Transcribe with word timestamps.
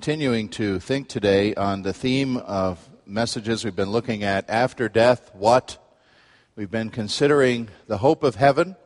Continuing 0.00 0.48
to 0.50 0.78
think 0.78 1.08
today 1.08 1.56
on 1.56 1.82
the 1.82 1.92
theme 1.92 2.36
of 2.36 2.88
messages 3.04 3.64
we've 3.64 3.74
been 3.74 3.90
looking 3.90 4.22
at 4.22 4.48
after 4.48 4.88
death, 4.88 5.28
what? 5.34 5.76
We've 6.54 6.70
been 6.70 6.90
considering 6.90 7.68
the 7.88 7.98
hope 7.98 8.22
of 8.22 8.36
heaven, 8.36 8.76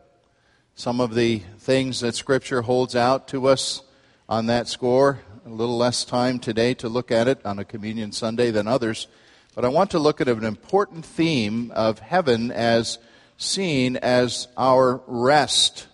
some 0.75 1.03
of 1.03 1.15
the 1.15 1.43
things 1.59 2.01
that 2.01 2.15
Scripture 2.15 2.63
holds 2.63 2.97
out 2.97 3.29
to 3.29 3.47
us 3.47 3.83
on 4.27 4.47
that 4.47 4.69
score. 4.69 5.21
A 5.45 5.51
little 5.51 5.77
less 5.77 6.07
time 6.07 6.39
today 6.39 6.73
to 6.73 6.89
look 6.89 7.11
at 7.11 7.29
it 7.29 7.45
on 7.45 7.59
a 7.59 7.65
Communion 7.67 8.11
Sunday 8.13 8.51
than 8.51 8.67
others. 8.67 9.07
But 9.55 9.67
I 9.67 9.69
want 9.69 9.91
to 9.91 9.99
look 9.99 10.23
at 10.23 10.29
an 10.29 10.45
important 10.45 11.05
theme 11.05 11.73
of 11.73 11.99
heaven 11.99 12.51
as 12.51 12.97
seen 13.37 13.99
as 13.99 14.49
our 14.57 15.03
rest, 15.07 15.89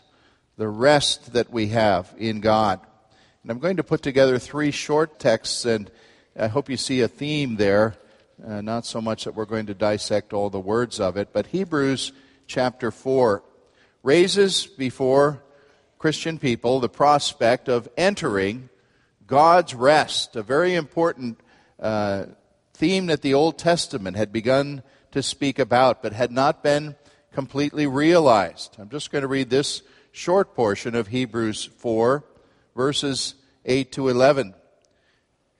the 0.56 0.68
rest 0.68 1.32
that 1.32 1.50
we 1.50 1.66
have 1.70 2.14
in 2.16 2.38
God. 2.38 2.78
And 3.42 3.50
I'm 3.52 3.58
going 3.58 3.76
to 3.76 3.84
put 3.84 4.02
together 4.02 4.38
three 4.38 4.70
short 4.70 5.18
texts, 5.18 5.64
and 5.64 5.90
I 6.36 6.48
hope 6.48 6.68
you 6.68 6.76
see 6.76 7.00
a 7.02 7.08
theme 7.08 7.56
there 7.56 7.96
uh, 8.46 8.60
not 8.60 8.86
so 8.86 9.00
much 9.00 9.24
that 9.24 9.34
we're 9.34 9.44
going 9.44 9.66
to 9.66 9.74
dissect 9.74 10.32
all 10.32 10.50
the 10.50 10.60
words 10.60 11.00
of 11.00 11.16
it, 11.16 11.30
but 11.32 11.48
Hebrews 11.48 12.12
chapter 12.46 12.90
4 12.90 13.42
raises 14.02 14.66
before 14.66 15.42
Christian 15.98 16.38
people 16.38 16.80
the 16.80 16.88
prospect 16.88 17.68
of 17.68 17.88
entering 17.96 18.68
God's 19.26 19.74
rest, 19.74 20.36
a 20.36 20.42
very 20.42 20.74
important 20.74 21.40
uh, 21.80 22.26
theme 22.74 23.06
that 23.06 23.22
the 23.22 23.34
Old 23.34 23.58
Testament 23.58 24.16
had 24.16 24.32
begun 24.32 24.82
to 25.10 25.22
speak 25.22 25.58
about, 25.58 26.02
but 26.02 26.12
had 26.12 26.30
not 26.30 26.62
been 26.62 26.96
completely 27.32 27.86
realized. 27.86 28.76
I'm 28.78 28.88
just 28.88 29.10
going 29.10 29.22
to 29.22 29.28
read 29.28 29.50
this 29.50 29.82
short 30.12 30.54
portion 30.54 30.94
of 30.94 31.08
Hebrews 31.08 31.64
4, 31.64 32.24
verses 32.78 33.34
8 33.64 33.90
to 33.90 34.08
11. 34.08 34.54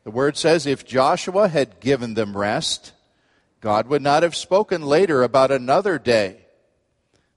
The 0.05 0.13
word 0.13 0.37
says, 0.37 0.67
if 0.67 0.87
Joshua 0.87 1.49
had 1.49 1.81
given 1.81 2.15
them 2.15 2.37
rest, 2.37 2.93
God 3.61 3.89
would 3.89 4.03
not 4.03 4.23
have 4.23 4.37
spoken 4.37 4.83
later 4.83 5.25
about 5.25 5.51
another 5.51 5.99
day. 5.99 6.47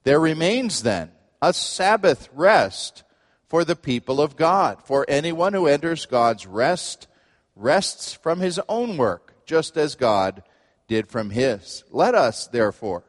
There 0.04 0.20
remains 0.20 0.84
then 0.84 1.10
a 1.42 1.52
Sabbath 1.52 2.30
rest 2.32 3.02
for 3.48 3.66
the 3.66 3.76
people 3.76 4.22
of 4.22 4.36
God. 4.36 4.84
For 4.86 5.04
anyone 5.10 5.54
who 5.54 5.66
enters 5.66 6.06
God's 6.06 6.46
rest 6.46 7.08
rests 7.56 8.14
from 8.14 8.40
his 8.40 8.60
own 8.70 8.98
work, 8.98 9.34
just 9.48 9.78
as 9.78 9.96
God 9.96 10.44
did 10.88 11.08
from 11.08 11.32
his. 11.32 11.84
Let 11.90 12.14
us, 12.14 12.46
therefore, 12.46 13.04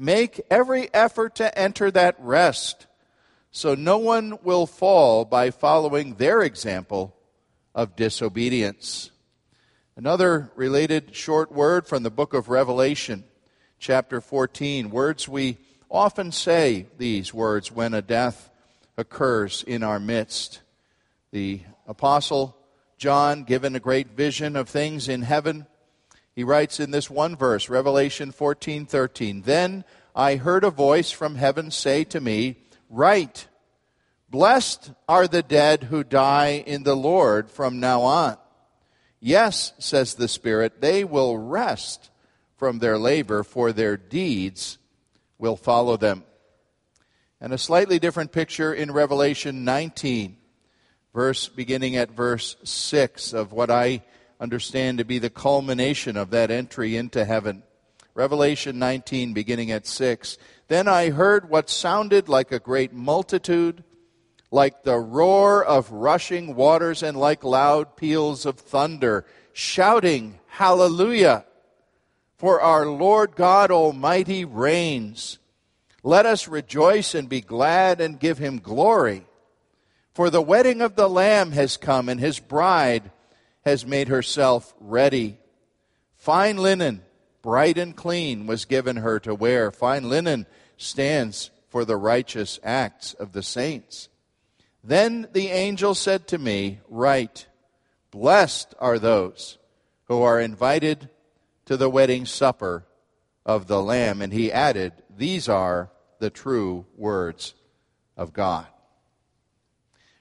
make 0.00 0.40
every 0.50 0.92
effort 0.92 1.36
to 1.36 1.56
enter 1.56 1.92
that 1.92 2.16
rest, 2.18 2.88
so 3.52 3.74
no 3.74 3.98
one 3.98 4.38
will 4.42 4.66
fall 4.66 5.26
by 5.26 5.50
following 5.50 6.14
their 6.14 6.40
example 6.40 7.14
of 7.74 7.94
disobedience. 7.94 9.10
Another 9.94 10.50
related 10.56 11.14
short 11.14 11.52
word 11.52 11.86
from 11.86 12.02
the 12.02 12.10
book 12.10 12.32
of 12.32 12.48
Revelation, 12.48 13.24
chapter 13.78 14.22
14. 14.22 14.88
Words 14.90 15.28
we 15.28 15.58
often 15.90 16.32
say 16.32 16.86
these 16.96 17.34
words 17.34 17.70
when 17.70 17.92
a 17.92 18.00
death 18.00 18.50
occurs 18.96 19.62
in 19.66 19.82
our 19.82 20.00
midst. 20.00 20.62
The 21.30 21.60
apostle 21.86 22.56
John, 22.96 23.42
given 23.42 23.76
a 23.76 23.80
great 23.80 24.12
vision 24.12 24.56
of 24.56 24.68
things 24.68 25.08
in 25.08 25.22
heaven, 25.22 25.66
he 26.34 26.44
writes 26.44 26.80
in 26.80 26.90
this 26.90 27.10
one 27.10 27.36
verse, 27.36 27.68
Revelation 27.68 28.32
14:13, 28.32 29.42
"Then 29.42 29.84
I 30.14 30.36
heard 30.36 30.64
a 30.64 30.70
voice 30.70 31.10
from 31.10 31.34
heaven 31.34 31.70
say 31.70 32.04
to 32.04 32.20
me, 32.20 32.62
Write, 32.92 33.48
Blessed 34.28 34.92
are 35.08 35.26
the 35.26 35.42
dead 35.42 35.84
who 35.84 36.04
die 36.04 36.62
in 36.66 36.82
the 36.82 36.94
Lord 36.94 37.50
from 37.50 37.80
now 37.80 38.02
on. 38.02 38.36
Yes, 39.18 39.72
says 39.78 40.14
the 40.14 40.28
Spirit, 40.28 40.82
they 40.82 41.02
will 41.02 41.38
rest 41.38 42.10
from 42.58 42.78
their 42.78 42.98
labor, 42.98 43.42
for 43.44 43.72
their 43.72 43.96
deeds 43.96 44.76
will 45.38 45.56
follow 45.56 45.96
them. 45.96 46.24
And 47.40 47.54
a 47.54 47.58
slightly 47.58 47.98
different 47.98 48.30
picture 48.30 48.74
in 48.74 48.92
Revelation 48.92 49.64
19, 49.64 50.36
verse 51.14 51.48
beginning 51.48 51.96
at 51.96 52.10
verse 52.10 52.56
6 52.62 53.32
of 53.32 53.52
what 53.52 53.70
I 53.70 54.02
understand 54.38 54.98
to 54.98 55.04
be 55.04 55.18
the 55.18 55.30
culmination 55.30 56.18
of 56.18 56.30
that 56.30 56.50
entry 56.50 56.96
into 56.96 57.24
heaven. 57.24 57.62
Revelation 58.14 58.78
19, 58.78 59.32
beginning 59.32 59.70
at 59.70 59.86
6. 59.86 60.36
Then 60.72 60.88
I 60.88 61.10
heard 61.10 61.50
what 61.50 61.68
sounded 61.68 62.30
like 62.30 62.50
a 62.50 62.58
great 62.58 62.94
multitude 62.94 63.84
like 64.50 64.84
the 64.84 64.96
roar 64.96 65.62
of 65.62 65.92
rushing 65.92 66.54
waters 66.54 67.02
and 67.02 67.14
like 67.14 67.44
loud 67.44 67.94
peals 67.94 68.46
of 68.46 68.58
thunder, 68.58 69.26
shouting, 69.52 70.38
Hallelujah! 70.46 71.44
For 72.38 72.62
our 72.62 72.86
Lord 72.86 73.36
God 73.36 73.70
Almighty 73.70 74.46
reigns. 74.46 75.38
Let 76.02 76.24
us 76.24 76.48
rejoice 76.48 77.14
and 77.14 77.28
be 77.28 77.42
glad 77.42 78.00
and 78.00 78.18
give 78.18 78.38
him 78.38 78.58
glory. 78.58 79.26
For 80.14 80.30
the 80.30 80.40
wedding 80.40 80.80
of 80.80 80.96
the 80.96 81.06
Lamb 81.06 81.52
has 81.52 81.76
come, 81.76 82.08
and 82.08 82.18
his 82.18 82.40
bride 82.40 83.10
has 83.66 83.84
made 83.84 84.08
herself 84.08 84.72
ready. 84.80 85.36
Fine 86.14 86.56
linen, 86.56 87.02
bright 87.42 87.76
and 87.76 87.94
clean, 87.94 88.46
was 88.46 88.64
given 88.64 88.96
her 88.96 89.20
to 89.20 89.34
wear. 89.34 89.70
Fine 89.70 90.08
linen 90.08 90.46
stands 90.82 91.50
for 91.68 91.84
the 91.84 91.96
righteous 91.96 92.60
acts 92.62 93.14
of 93.14 93.32
the 93.32 93.42
saints. 93.42 94.08
Then 94.84 95.28
the 95.32 95.48
angel 95.48 95.94
said 95.94 96.26
to 96.28 96.38
me, 96.38 96.80
Write, 96.88 97.46
blessed 98.10 98.74
are 98.78 98.98
those 98.98 99.58
who 100.04 100.22
are 100.22 100.40
invited 100.40 101.08
to 101.66 101.76
the 101.76 101.88
wedding 101.88 102.26
supper 102.26 102.84
of 103.46 103.66
the 103.66 103.82
Lamb. 103.82 104.20
And 104.20 104.32
he 104.32 104.52
added, 104.52 104.92
These 105.16 105.48
are 105.48 105.90
the 106.18 106.30
true 106.30 106.86
words 106.96 107.54
of 108.16 108.32
God. 108.32 108.66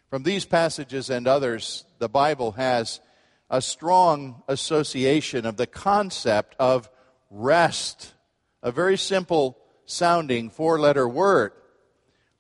From 0.10 0.24
these 0.24 0.46
passages 0.46 1.10
and 1.10 1.28
others, 1.28 1.86
the 2.00 2.10
Bible 2.10 2.52
has 2.54 3.00
a 3.50 3.62
strong 3.62 4.44
association 4.48 5.46
of 5.46 5.58
the 5.58 5.68
concept 5.68 6.56
of 6.60 6.90
rest, 7.30 8.14
a 8.62 8.72
very 8.72 8.98
simple 8.98 9.58
sounding 9.86 10.50
four 10.50 10.80
letter 10.80 11.08
word, 11.08 11.54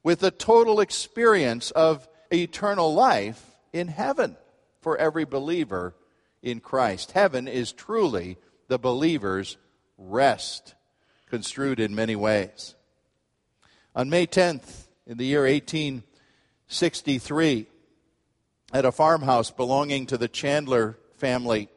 with 0.03 0.23
a 0.23 0.31
total 0.31 0.79
experience 0.79 1.71
of 1.71 2.07
eternal 2.31 2.93
life 2.93 3.57
in 3.73 3.87
heaven 3.87 4.37
for 4.81 4.97
every 4.97 5.25
believer 5.25 5.95
in 6.41 6.59
Christ. 6.59 7.11
Heaven 7.11 7.47
is 7.47 7.71
truly 7.71 8.37
the 8.67 8.79
believer's 8.79 9.57
rest, 9.97 10.75
construed 11.29 11.79
in 11.79 11.95
many 11.95 12.15
ways. 12.15 12.75
On 13.95 14.09
May 14.09 14.25
10th, 14.25 14.87
in 15.05 15.17
the 15.17 15.25
year 15.25 15.43
1863, 15.43 17.67
at 18.73 18.85
a 18.85 18.91
farmhouse 18.91 19.51
belonging 19.51 20.07
to 20.07 20.17
the 20.17 20.29
Chandler 20.29 20.97
family, 21.17 21.69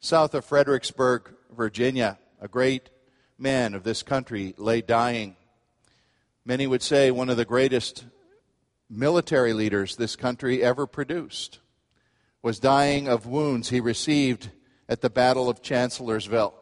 south 0.00 0.34
of 0.34 0.44
Fredericksburg, 0.44 1.32
Virginia, 1.56 2.18
a 2.40 2.48
great 2.48 2.90
man 3.38 3.74
of 3.74 3.84
this 3.84 4.02
country 4.02 4.54
lay 4.58 4.80
dying. 4.80 5.36
Many 6.44 6.66
would 6.66 6.82
say 6.82 7.10
one 7.10 7.30
of 7.30 7.36
the 7.36 7.44
greatest 7.44 8.04
military 8.90 9.52
leaders 9.52 9.96
this 9.96 10.16
country 10.16 10.62
ever 10.62 10.86
produced, 10.86 11.60
was 12.42 12.58
dying 12.58 13.06
of 13.06 13.26
wounds 13.26 13.68
he 13.68 13.80
received 13.80 14.50
at 14.88 15.00
the 15.00 15.10
Battle 15.10 15.48
of 15.48 15.62
Chancellorsville. 15.62 16.54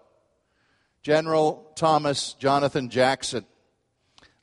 General 1.02 1.70
Thomas 1.76 2.34
Jonathan 2.34 2.90
Jackson 2.90 3.46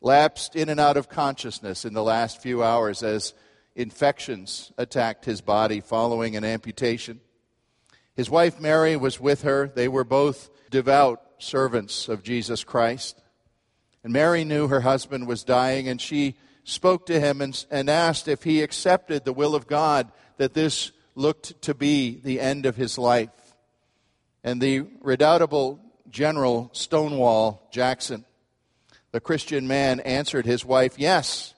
lapsed 0.01 0.55
in 0.55 0.69
and 0.69 0.79
out 0.79 0.97
of 0.97 1.09
consciousness 1.09 1.85
in 1.85 1.93
the 1.93 2.03
last 2.03 2.41
few 2.41 2.63
hours 2.63 3.03
as 3.03 3.33
infections 3.75 4.71
attacked 4.77 5.25
his 5.25 5.41
body 5.41 5.81
following 5.81 6.35
an 6.35 6.43
amputation. 6.43 7.19
His 8.15 8.29
wife 8.29 8.59
Mary 8.59 8.95
was 8.95 9.19
with 9.19 9.41
her. 9.41 9.67
They 9.67 9.87
were 9.87 10.03
both 10.03 10.49
devout 10.69 11.21
servants 11.43 12.07
of 12.07 12.23
Jesus 12.23 12.63
Christ. 12.63 13.21
And 14.03 14.11
Mary 14.11 14.43
knew 14.43 14.67
her 14.67 14.81
husband 14.81 15.27
was 15.27 15.43
dying, 15.43 15.87
and 15.87 16.01
she 16.01 16.35
spoke 16.63 17.05
to 17.07 17.19
him 17.19 17.41
and, 17.41 17.65
and 17.69 17.89
asked 17.89 18.27
if 18.27 18.43
he 18.43 18.61
accepted 18.61 19.23
the 19.23 19.33
will 19.33 19.55
of 19.55 19.67
God 19.67 20.11
that 20.37 20.53
this 20.53 20.91
looked 21.15 21.61
to 21.63 21.73
be 21.73 22.19
the 22.23 22.39
end 22.39 22.65
of 22.65 22.75
his 22.75 22.97
life. 22.97 23.29
And 24.43 24.61
the 24.61 24.85
redoubtable 25.01 25.79
General 26.09 26.69
Stonewall 26.73 27.67
Jackson, 27.71 28.25
the 29.11 29.19
Christian 29.19 29.67
man, 29.67 29.99
answered 30.01 30.45
his 30.45 30.65
wife, 30.65 30.97
Yes, 30.97 31.53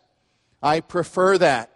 I 0.61 0.81
prefer 0.81 1.37
that. 1.37 1.71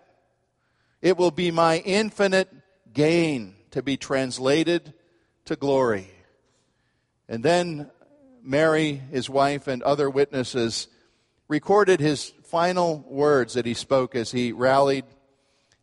It 1.02 1.18
will 1.18 1.32
be 1.32 1.52
my 1.52 1.78
infinite 1.80 2.50
gain 2.94 3.56
to 3.72 3.82
be 3.82 3.98
translated 3.98 4.94
to 5.46 5.56
glory. 5.56 6.10
And 7.28 7.44
then 7.44 7.90
Mary, 8.50 8.94
his 9.12 9.30
wife, 9.30 9.68
and 9.68 9.84
other 9.84 10.10
witnesses 10.10 10.88
recorded 11.48 12.00
his 12.00 12.34
final 12.46 13.06
words 13.08 13.54
that 13.54 13.68
he 13.68 13.76
spoke 13.76 14.16
as 14.16 14.32
he 14.32 14.52
rallied 14.52 15.06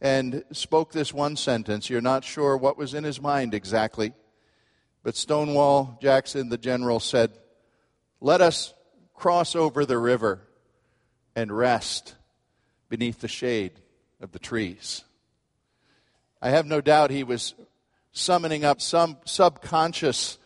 and 0.01 0.43
spoke 0.51 0.91
this 0.91 1.15
one 1.15 1.37
sentence. 1.37 1.89
You're 1.89 2.01
not 2.01 2.25
sure 2.25 2.57
what 2.57 2.77
was 2.77 2.93
in 2.93 3.05
his 3.05 3.23
mind 3.23 3.55
exactly. 3.55 4.15
But 5.05 5.15
Stonewall 5.15 5.97
Jackson, 6.03 6.49
the 6.49 6.59
general, 6.59 6.99
said, 6.99 7.31
Let 8.21 8.41
us 8.41 8.75
cross 9.15 9.55
over 9.55 9.87
the 9.87 9.99
river 9.99 10.41
and 11.37 11.57
rest 11.57 12.17
beneath 12.89 13.21
the 13.21 13.29
shade 13.29 13.81
of 14.21 14.33
the 14.33 14.41
trees. 14.41 15.05
I 16.43 16.51
have 16.51 16.67
no 16.67 16.81
doubt 16.81 17.12
he 17.12 17.23
was 17.23 17.55
summoning 18.11 18.65
up 18.65 18.81
some 18.81 19.19
subconscious 19.25 20.39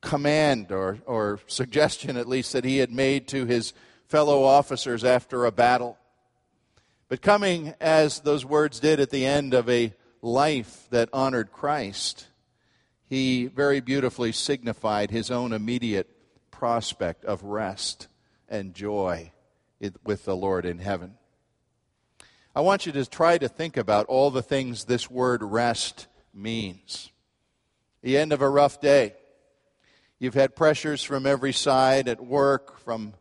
command 0.00 0.72
or, 0.72 0.98
or 1.06 1.40
suggestion, 1.46 2.16
at 2.16 2.28
least, 2.28 2.52
that 2.52 2.64
he 2.64 2.78
had 2.78 2.90
made 2.90 3.28
to 3.28 3.46
his 3.46 3.72
fellow 4.08 4.42
officers 4.42 5.04
after 5.04 5.44
a 5.44 5.52
battle. 5.52 5.96
But 7.08 7.22
coming 7.22 7.74
as 7.80 8.20
those 8.20 8.44
words 8.44 8.80
did 8.80 9.00
at 9.00 9.10
the 9.10 9.26
end 9.26 9.54
of 9.54 9.68
a 9.68 9.94
life 10.22 10.86
that 10.90 11.08
honored 11.12 11.52
Christ, 11.52 12.26
he 13.08 13.46
very 13.46 13.80
beautifully 13.80 14.32
signified 14.32 15.10
his 15.10 15.30
own 15.30 15.52
immediate 15.52 16.08
prospect 16.50 17.24
of 17.24 17.42
rest 17.42 18.08
and 18.48 18.74
joy 18.74 19.32
with 20.04 20.24
the 20.24 20.36
Lord 20.36 20.64
in 20.64 20.78
heaven. 20.78 21.14
I 22.54 22.60
want 22.60 22.84
you 22.84 22.92
to 22.92 23.06
try 23.06 23.38
to 23.38 23.48
think 23.48 23.76
about 23.76 24.06
all 24.06 24.30
the 24.30 24.42
things 24.42 24.84
this 24.84 25.10
word 25.10 25.42
rest 25.42 26.06
means. 26.34 27.10
The 28.02 28.18
end 28.18 28.32
of 28.32 28.42
a 28.42 28.48
rough 28.48 28.80
day. 28.80 29.14
You've 30.22 30.34
had 30.34 30.54
pressures 30.54 31.02
from 31.02 31.24
every 31.24 31.54
side 31.54 32.06
at 32.06 32.22
work, 32.22 32.78
from 32.80 33.14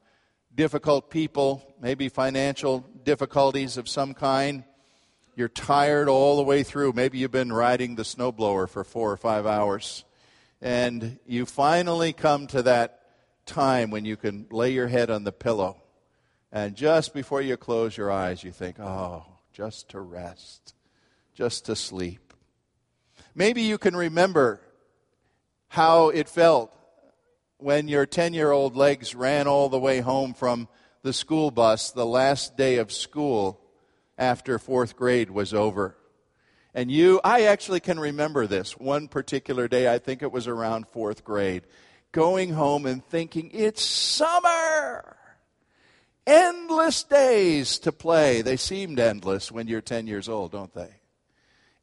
difficult 0.54 1.10
people, 1.10 1.64
maybe 1.82 2.10
financial 2.10 2.82
difficulties 3.06 3.78
of 3.78 3.88
some 3.88 4.14
kind. 4.14 4.66
You're 5.34 5.48
tired 5.48 6.10
all 6.10 6.36
the 6.36 6.44
way 6.44 6.62
through. 6.62 6.92
Maybe 6.92 7.18
you've 7.18 7.32
been 7.32 7.54
riding 7.54 7.96
the 7.96 8.04
snowblower 8.04 8.68
for 8.68 8.84
four 8.84 9.14
or 9.14 9.16
five 9.16 9.46
hours. 9.46 10.04
And 10.62 11.20
you 11.26 11.46
finally 11.46 12.12
come 12.12 12.48
to 12.48 12.64
that 12.64 13.00
time 13.46 13.92
when 13.92 14.04
you 14.04 14.18
can 14.18 14.48
lay 14.52 14.72
your 14.72 14.90
head 14.90 15.10
on 15.10 15.24
the 15.24 15.32
pillow. 15.32 15.82
And 16.52 16.76
just 16.76 17.14
before 17.14 17.42
you 17.42 17.56
close 17.56 17.96
your 17.96 18.12
eyes, 18.12 18.44
you 18.44 18.52
think, 18.52 18.78
oh, 18.78 19.24
just 19.54 19.88
to 19.92 20.02
rest, 20.02 20.74
just 21.34 21.68
to 21.68 21.78
sleep. 21.78 22.34
Maybe 23.34 23.62
you 23.62 23.78
can 23.78 23.96
remember 23.96 24.60
how 25.70 26.10
it 26.10 26.28
felt 26.28 26.76
when 27.60 27.90
your 27.90 28.06
10 28.06 28.34
year 28.34 28.52
old 28.52 28.76
legs 28.76 29.14
ran 29.14 29.46
all 29.48 29.70
the 29.70 29.80
way 29.80 30.00
home 30.00 30.34
from 30.34 30.68
the 31.04 31.14
school 31.14 31.52
bus 31.52 31.92
the 31.92 32.06
last 32.06 32.58
day 32.58 32.78
of 32.78 32.92
school 32.92 33.62
after 34.18 34.58
fourth 34.58 34.96
grade 34.96 35.30
was 35.30 35.54
over. 35.54 35.96
And 36.74 36.90
you, 36.90 37.20
I 37.24 37.44
actually 37.44 37.82
can 37.82 38.00
remember 38.00 38.48
this 38.48 38.78
one 38.78 39.08
particular 39.08 39.68
day, 39.68 39.92
I 39.92 40.00
think 40.00 40.22
it 40.22 40.32
was 40.32 40.48
around 40.48 40.88
fourth 40.88 41.24
grade, 41.24 41.64
going 42.12 42.52
home 42.52 42.86
and 42.86 43.06
thinking, 43.06 43.52
it's 43.54 43.84
summer! 43.84 45.18
Endless 46.26 47.04
days 47.04 47.80
to 47.80 47.92
play. 47.92 48.42
They 48.42 48.56
seemed 48.56 49.00
endless 49.00 49.52
when 49.52 49.68
you're 49.68 49.82
10 49.82 50.06
years 50.06 50.30
old, 50.30 50.52
don't 50.52 50.74
they? 50.74 50.92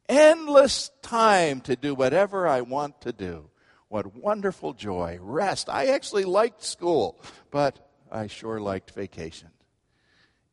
Endless 0.07 0.89
time 1.01 1.59
to 1.61 1.75
do 1.75 1.93
whatever 1.93 2.47
I 2.47 2.61
want 2.61 3.01
to 3.01 3.11
do. 3.11 3.49
What 3.89 4.15
wonderful 4.15 4.73
joy. 4.73 5.17
Rest. 5.21 5.69
I 5.69 5.87
actually 5.87 6.25
liked 6.25 6.63
school, 6.63 7.19
but 7.51 7.79
I 8.11 8.27
sure 8.27 8.59
liked 8.59 8.91
vacation. 8.91 9.49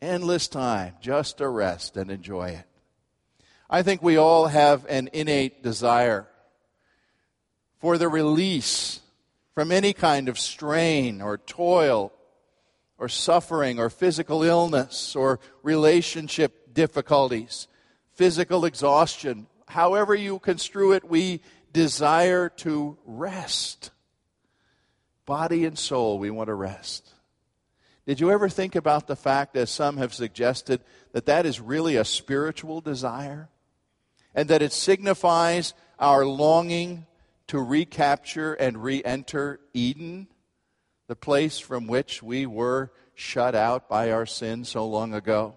Endless 0.00 0.48
time 0.48 0.94
just 1.00 1.38
to 1.38 1.48
rest 1.48 1.96
and 1.96 2.10
enjoy 2.10 2.50
it. 2.50 2.66
I 3.68 3.82
think 3.82 4.02
we 4.02 4.16
all 4.16 4.46
have 4.46 4.86
an 4.88 5.08
innate 5.12 5.62
desire 5.62 6.28
for 7.80 7.98
the 7.98 8.08
release 8.08 9.00
from 9.54 9.72
any 9.72 9.92
kind 9.92 10.28
of 10.28 10.38
strain 10.38 11.20
or 11.20 11.38
toil 11.38 12.12
or 12.98 13.08
suffering 13.08 13.78
or 13.78 13.90
physical 13.90 14.42
illness 14.42 15.16
or 15.16 15.40
relationship 15.62 16.72
difficulties, 16.74 17.66
physical 18.12 18.64
exhaustion. 18.64 19.46
However, 19.66 20.14
you 20.14 20.38
construe 20.38 20.92
it, 20.92 21.04
we 21.08 21.40
desire 21.74 22.48
to 22.48 22.96
rest. 23.04 23.90
Body 25.26 25.66
and 25.66 25.78
soul, 25.78 26.18
we 26.18 26.30
want 26.30 26.46
to 26.46 26.54
rest. 26.54 27.10
Did 28.06 28.20
you 28.20 28.30
ever 28.30 28.48
think 28.48 28.76
about 28.76 29.06
the 29.06 29.16
fact, 29.16 29.56
as 29.56 29.70
some 29.70 29.98
have 29.98 30.14
suggested, 30.14 30.80
that 31.12 31.26
that 31.26 31.44
is 31.44 31.60
really 31.60 31.96
a 31.96 32.04
spiritual 32.04 32.80
desire? 32.80 33.48
And 34.34 34.48
that 34.48 34.62
it 34.62 34.72
signifies 34.72 35.74
our 35.98 36.24
longing 36.24 37.06
to 37.48 37.58
recapture 37.58 38.54
and 38.54 38.82
re 38.82 39.02
enter 39.04 39.60
Eden, 39.72 40.28
the 41.08 41.16
place 41.16 41.58
from 41.58 41.86
which 41.86 42.22
we 42.22 42.46
were 42.46 42.92
shut 43.14 43.54
out 43.54 43.88
by 43.88 44.10
our 44.10 44.26
sin 44.26 44.64
so 44.64 44.86
long 44.86 45.14
ago? 45.14 45.54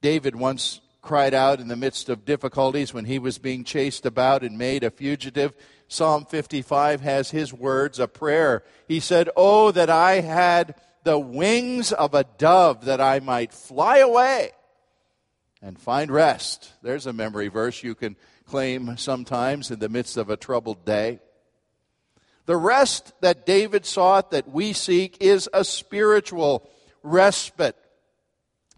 David 0.00 0.36
once 0.36 0.80
cried 1.04 1.34
out 1.34 1.60
in 1.60 1.68
the 1.68 1.76
midst 1.76 2.08
of 2.08 2.24
difficulties 2.24 2.94
when 2.94 3.04
he 3.04 3.18
was 3.18 3.38
being 3.38 3.62
chased 3.62 4.06
about 4.06 4.42
and 4.42 4.58
made 4.58 4.82
a 4.82 4.90
fugitive. 4.90 5.54
Psalm 5.86 6.24
55 6.24 7.02
has 7.02 7.30
his 7.30 7.52
words, 7.52 8.00
a 8.00 8.08
prayer. 8.08 8.64
He 8.88 8.98
said, 9.00 9.28
Oh, 9.36 9.70
that 9.70 9.90
I 9.90 10.22
had 10.22 10.74
the 11.04 11.18
wings 11.18 11.92
of 11.92 12.14
a 12.14 12.24
dove 12.38 12.86
that 12.86 13.00
I 13.00 13.20
might 13.20 13.52
fly 13.52 13.98
away 13.98 14.52
and 15.60 15.78
find 15.78 16.10
rest. 16.10 16.72
There's 16.82 17.06
a 17.06 17.12
memory 17.12 17.48
verse 17.48 17.82
you 17.82 17.94
can 17.94 18.16
claim 18.46 18.96
sometimes 18.96 19.70
in 19.70 19.78
the 19.78 19.90
midst 19.90 20.16
of 20.16 20.30
a 20.30 20.38
troubled 20.38 20.86
day. 20.86 21.20
The 22.46 22.56
rest 22.56 23.12
that 23.20 23.46
David 23.46 23.84
sought, 23.84 24.30
that 24.30 24.50
we 24.50 24.72
seek, 24.72 25.18
is 25.20 25.48
a 25.52 25.64
spiritual 25.64 26.68
respite. 27.02 27.76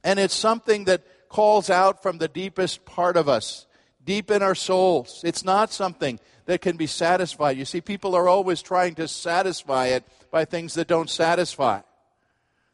And 0.04 0.18
it's 0.18 0.35
something 0.35 0.85
that 0.85 1.04
calls 1.28 1.71
out 1.71 2.02
from 2.02 2.18
the 2.18 2.28
deepest 2.28 2.85
part 2.85 3.16
of 3.16 3.28
us, 3.28 3.66
deep 4.04 4.30
in 4.30 4.42
our 4.42 4.54
souls. 4.54 5.23
It's 5.25 5.45
not 5.45 5.73
something 5.73 6.21
that 6.47 6.61
can 6.61 6.76
be 6.76 6.87
satisfied. 6.87 7.56
You 7.56 7.64
see, 7.64 7.80
people 7.80 8.14
are 8.14 8.28
always 8.28 8.62
trying 8.62 8.95
to 8.97 9.09
satisfy 9.09 9.87
it 9.87 10.04
by 10.30 10.45
things 10.45 10.75
that 10.75 10.88
don't 10.88 11.11
satisfy. 11.11 11.80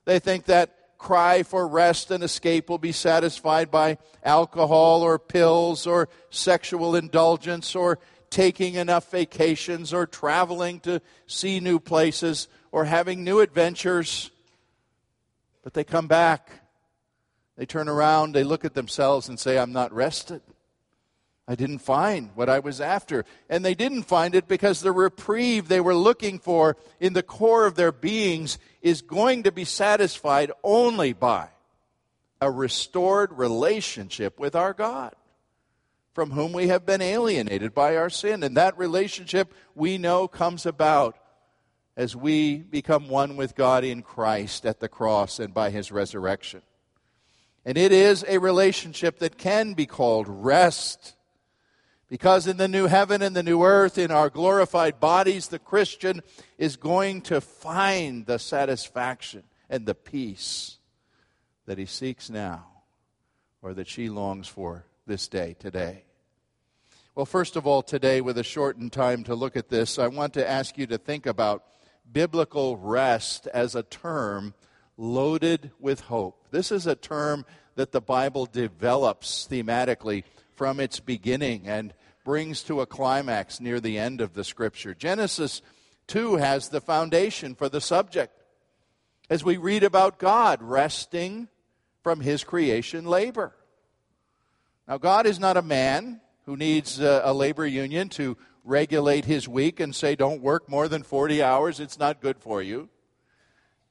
They 0.04 0.18
think 0.18 0.44
that 0.44 0.98
cry 0.98 1.42
for 1.42 1.66
rest 1.66 2.10
and 2.10 2.22
escape 2.22 2.68
will 2.68 2.78
be 2.78 2.92
satisfied 2.92 3.70
by 3.70 3.98
alcohol 4.22 5.02
or 5.02 5.18
pills 5.18 5.86
or 5.86 6.08
sexual 6.30 6.94
indulgence 6.94 7.74
or 7.74 7.98
taking 8.30 8.74
enough 8.74 9.10
vacations 9.10 9.92
or 9.92 10.06
traveling 10.06 10.80
to 10.80 11.02
see 11.26 11.60
new 11.60 11.80
places 11.80 12.48
or 12.70 12.84
having 12.84 13.24
new 13.24 13.40
adventures. 13.40 14.30
But 15.62 15.74
they 15.74 15.84
come 15.84 16.06
back 16.06 16.61
they 17.56 17.66
turn 17.66 17.88
around, 17.88 18.34
they 18.34 18.44
look 18.44 18.64
at 18.64 18.74
themselves 18.74 19.28
and 19.28 19.38
say, 19.38 19.58
I'm 19.58 19.72
not 19.72 19.92
rested. 19.92 20.42
I 21.46 21.54
didn't 21.54 21.80
find 21.80 22.30
what 22.34 22.48
I 22.48 22.60
was 22.60 22.80
after. 22.80 23.24
And 23.48 23.64
they 23.64 23.74
didn't 23.74 24.04
find 24.04 24.34
it 24.34 24.48
because 24.48 24.80
the 24.80 24.92
reprieve 24.92 25.68
they 25.68 25.80
were 25.80 25.94
looking 25.94 26.38
for 26.38 26.76
in 27.00 27.12
the 27.12 27.22
core 27.22 27.66
of 27.66 27.74
their 27.74 27.92
beings 27.92 28.58
is 28.80 29.02
going 29.02 29.42
to 29.42 29.52
be 29.52 29.64
satisfied 29.64 30.52
only 30.62 31.12
by 31.12 31.48
a 32.40 32.50
restored 32.50 33.32
relationship 33.32 34.38
with 34.38 34.56
our 34.56 34.72
God, 34.72 35.14
from 36.14 36.30
whom 36.30 36.52
we 36.52 36.68
have 36.68 36.86
been 36.86 37.02
alienated 37.02 37.74
by 37.74 37.96
our 37.96 38.10
sin. 38.10 38.42
And 38.42 38.56
that 38.56 38.78
relationship 38.78 39.52
we 39.74 39.98
know 39.98 40.28
comes 40.28 40.64
about 40.64 41.18
as 41.96 42.16
we 42.16 42.56
become 42.56 43.08
one 43.08 43.36
with 43.36 43.54
God 43.54 43.84
in 43.84 44.02
Christ 44.02 44.64
at 44.64 44.80
the 44.80 44.88
cross 44.88 45.38
and 45.38 45.52
by 45.52 45.70
his 45.70 45.92
resurrection. 45.92 46.62
And 47.64 47.78
it 47.78 47.92
is 47.92 48.24
a 48.26 48.38
relationship 48.38 49.18
that 49.20 49.38
can 49.38 49.74
be 49.74 49.86
called 49.86 50.26
rest 50.28 51.14
Because 52.12 52.46
in 52.46 52.58
the 52.58 52.68
new 52.68 52.88
heaven 52.88 53.22
and 53.22 53.34
the 53.34 53.42
new 53.42 53.64
earth, 53.64 53.96
in 53.96 54.10
our 54.10 54.28
glorified 54.28 55.00
bodies, 55.00 55.48
the 55.48 55.58
Christian 55.58 56.20
is 56.58 56.76
going 56.76 57.22
to 57.22 57.40
find 57.40 58.26
the 58.26 58.38
satisfaction 58.38 59.44
and 59.70 59.86
the 59.86 59.94
peace 59.94 60.76
that 61.64 61.78
he 61.78 61.86
seeks 61.86 62.28
now 62.28 62.66
or 63.62 63.72
that 63.72 63.88
she 63.88 64.10
longs 64.10 64.46
for 64.46 64.84
this 65.06 65.26
day, 65.26 65.56
today. 65.58 66.04
Well, 67.14 67.24
first 67.24 67.56
of 67.56 67.66
all, 67.66 67.80
today, 67.82 68.20
with 68.20 68.36
a 68.36 68.44
shortened 68.44 68.92
time 68.92 69.24
to 69.24 69.34
look 69.34 69.56
at 69.56 69.70
this, 69.70 69.98
I 69.98 70.08
want 70.08 70.34
to 70.34 70.46
ask 70.46 70.76
you 70.76 70.86
to 70.88 70.98
think 70.98 71.24
about 71.24 71.64
biblical 72.12 72.76
rest 72.76 73.46
as 73.54 73.74
a 73.74 73.84
term 73.84 74.52
loaded 74.96 75.70
with 75.78 76.00
hope. 76.02 76.48
This 76.50 76.70
is 76.70 76.86
a 76.86 76.94
term 76.94 77.44
that 77.74 77.92
the 77.92 78.00
Bible 78.00 78.46
develops 78.46 79.46
thematically 79.50 80.24
from 80.54 80.80
its 80.80 81.00
beginning 81.00 81.66
and 81.66 81.94
brings 82.24 82.62
to 82.64 82.80
a 82.80 82.86
climax 82.86 83.60
near 83.60 83.80
the 83.80 83.98
end 83.98 84.20
of 84.20 84.34
the 84.34 84.44
scripture. 84.44 84.94
Genesis 84.94 85.62
2 86.08 86.36
has 86.36 86.68
the 86.68 86.80
foundation 86.80 87.54
for 87.54 87.68
the 87.68 87.80
subject. 87.80 88.32
As 89.30 89.42
we 89.42 89.56
read 89.56 89.82
about 89.82 90.18
God 90.18 90.62
resting 90.62 91.48
from 92.02 92.20
his 92.20 92.44
creation 92.44 93.06
labor. 93.06 93.54
Now, 94.86 94.98
God 94.98 95.26
is 95.26 95.38
not 95.38 95.56
a 95.56 95.62
man 95.62 96.20
who 96.44 96.56
needs 96.56 97.00
a, 97.00 97.22
a 97.24 97.32
labor 97.32 97.66
union 97.66 98.08
to 98.10 98.36
regulate 98.64 99.24
his 99.24 99.48
week 99.48 99.80
and 99.80 99.94
say, 99.94 100.14
don't 100.14 100.42
work 100.42 100.68
more 100.68 100.88
than 100.88 101.02
40 101.02 101.42
hours, 101.42 101.80
it's 101.80 101.98
not 101.98 102.20
good 102.20 102.38
for 102.38 102.62
you. 102.62 102.88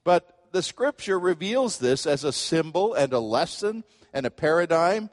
But 0.04 0.31
the 0.52 0.62
scripture 0.62 1.18
reveals 1.18 1.78
this 1.78 2.06
as 2.06 2.24
a 2.24 2.32
symbol 2.32 2.94
and 2.94 3.12
a 3.12 3.18
lesson 3.18 3.84
and 4.12 4.26
a 4.26 4.30
paradigm 4.30 5.10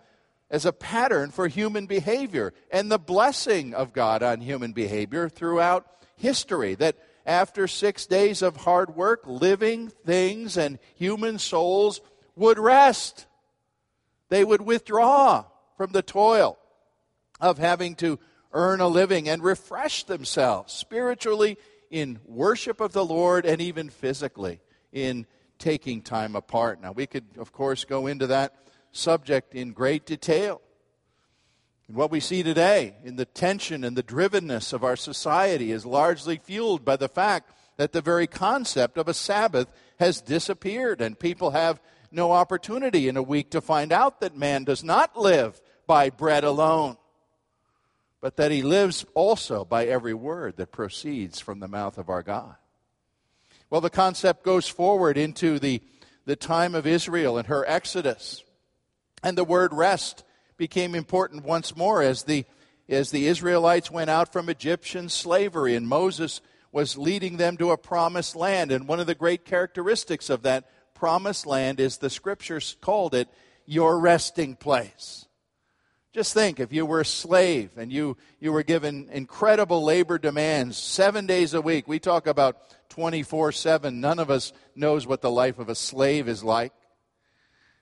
as 0.52 0.66
a 0.66 0.74
pattern 0.74 1.32
for 1.32 1.48
human 1.48 1.86
behavior 1.86 2.54
and 2.72 2.92
the 2.92 3.00
blessing 3.00 3.74
of 3.74 3.94
God 3.94 4.22
on 4.22 4.42
human 4.42 4.74
behavior 4.74 5.30
throughout 5.30 5.86
history. 6.18 6.76
That 6.76 6.98
after 7.26 7.68
six 7.68 8.06
days 8.06 8.42
of 8.42 8.58
hard 8.58 8.96
work, 8.96 9.22
living 9.26 9.90
things 10.06 10.58
and 10.58 10.78
human 10.96 11.40
souls 11.40 12.02
would 12.36 12.60
rest. 12.60 13.26
They 14.30 14.44
would 14.44 14.62
withdraw 14.62 15.46
from 15.78 15.92
the 15.92 16.02
toil 16.02 16.58
of 17.40 17.58
having 17.58 17.96
to 17.96 18.20
earn 18.52 18.82
a 18.82 18.88
living 18.88 19.30
and 19.30 19.44
refresh 19.44 20.04
themselves 20.04 20.74
spiritually 20.74 21.58
in 21.90 22.20
worship 22.26 22.82
of 22.82 22.92
the 22.92 23.06
Lord 23.06 23.46
and 23.46 23.62
even 23.62 23.90
physically 23.90 24.60
in 24.92 25.26
taking 25.58 26.02
time 26.02 26.36
apart. 26.36 26.82
Now, 26.82 26.92
we 26.92 27.06
could, 27.06 27.26
of 27.38 27.52
course, 27.52 27.86
go 27.86 28.08
into 28.08 28.28
that 28.28 28.56
subject 28.92 29.54
in 29.54 29.72
great 29.72 30.06
detail. 30.06 30.62
And 31.88 31.98
what 31.98 32.12
we 32.12 32.20
see 32.20 32.44
today 32.44 32.96
in 33.04 33.16
the 33.16 33.26
tension 33.26 33.84
and 33.84 33.98
the 33.98 34.04
drivenness 34.04 34.74
of 34.74 34.84
our 34.84 34.96
society 34.96 35.72
is 35.72 35.86
largely 35.86 36.38
fueled 36.38 36.86
by 36.86 36.96
the 36.96 37.10
fact 37.10 37.52
that 37.78 37.94
the 37.94 38.02
very 38.02 38.28
concept 38.28 38.98
of 38.98 39.08
a 39.08 39.14
Sabbath 39.14 39.68
has 40.00 40.22
disappeared, 40.22 41.02
and 41.02 41.18
people 41.18 41.52
have 41.52 41.82
no 42.12 42.32
opportunity 42.32 43.08
in 43.08 43.18
a 43.18 43.24
week 43.24 43.52
to 43.52 43.62
find 43.62 43.92
out 43.92 44.22
that 44.22 44.36
man 44.36 44.64
does 44.64 44.84
not 44.84 45.18
live 45.18 45.62
by 45.88 46.10
bread 46.10 46.44
alone, 46.44 46.98
but 48.22 48.36
that 48.38 48.52
he 48.52 48.62
lives 48.62 49.06
also 49.14 49.64
by 49.64 49.86
every 49.86 50.14
word 50.14 50.58
that 50.58 50.72
proceeds 50.72 51.40
from 51.40 51.60
the 51.60 51.68
mouth 51.68 51.98
of 51.98 52.10
our 52.10 52.22
God. 52.22 52.56
Well, 53.70 53.82
the 53.82 53.90
concept 53.90 54.44
goes 54.44 54.68
forward 54.68 55.18
into 55.18 55.60
the, 55.60 55.82
the 56.26 56.36
time 56.36 56.74
of 56.74 56.88
Israel 56.88 57.38
and 57.38 57.48
her 57.48 57.64
exodus. 57.68 58.44
And 59.24 59.38
the 59.38 59.44
word 59.44 59.74
rest 59.74 60.24
became 60.58 60.96
important 60.96 61.44
once 61.44 61.76
more 61.76 62.02
as 62.02 62.24
the, 62.24 62.46
as 62.88 63.12
the 63.12 63.28
Israelites 63.28 63.92
went 63.92 64.10
out 64.10 64.34
from 64.34 64.50
Egyptian 64.50 65.10
slavery 65.10 65.76
and 65.76 65.88
Moses 65.88 66.42
was 66.72 66.98
leading 66.98 67.38
them 67.38 67.58
to 67.58 67.72
a 67.72 67.78
promised 67.78 68.36
land. 68.36 68.72
And 68.72 68.88
one 68.88 69.00
of 69.00 69.08
the 69.08 69.16
great 69.16 69.46
characteristics 69.46 70.30
of 70.30 70.44
that 70.44 70.70
promised 70.94 71.46
land 71.46 71.80
is 71.80 71.98
the 71.98 72.10
scriptures 72.10 72.76
called 72.82 73.14
it 73.14 73.28
your 73.66 74.00
resting 74.00 74.56
place. 74.56 75.26
Just 76.12 76.34
think 76.34 76.60
if 76.60 76.74
you 76.74 76.86
were 76.86 77.02
a 77.02 77.06
slave 77.06 77.72
and 77.78 77.92
you, 77.92 78.18
you 78.40 78.52
were 78.52 78.64
given 78.64 79.10
incredible 79.12 79.84
labor 79.84 80.18
demands 80.18 80.76
seven 80.76 81.28
days 81.28 81.54
a 81.54 81.62
week. 81.62 81.88
We 81.88 82.00
talk 82.00 82.26
about 82.26 82.58
24 82.90 83.52
7. 83.52 84.00
None 84.00 84.20
of 84.20 84.30
us 84.30 84.54
knows 84.76 85.08
what 85.08 85.22
the 85.22 85.32
life 85.32 85.60
of 85.60 85.70
a 85.70 85.76
slave 85.76 86.28
is 86.28 86.44
like. 86.44 86.74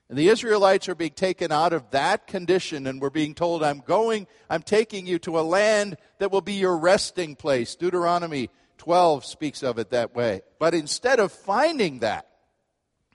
And 0.10 0.18
the 0.18 0.30
Israelites 0.30 0.88
are 0.88 0.96
being 0.96 1.12
taken 1.12 1.52
out 1.52 1.74
of 1.74 1.90
that 1.92 2.28
condition 2.28 2.88
and 2.88 3.02
we're 3.02 3.10
being 3.10 3.36
told, 3.36 3.62
I'm 3.62 3.80
going, 3.80 4.28
I'm 4.50 4.62
taking 4.62 5.06
you 5.06 5.20
to 5.20 5.40
a 5.40 5.42
land 5.42 5.98
that 6.20 6.32
will 6.32 6.42
be 6.42 6.54
your 6.54 6.78
resting 6.78 7.36
place. 7.36 7.76
Deuteronomy 7.76 8.50
12 8.78 9.26
speaks 9.26 9.64
of 9.64 9.80
it 9.80 9.90
that 9.90 10.16
way. 10.16 10.42
But 10.60 10.74
instead 10.74 11.20
of 11.20 11.32
finding 11.32 12.00
that, 12.00 12.28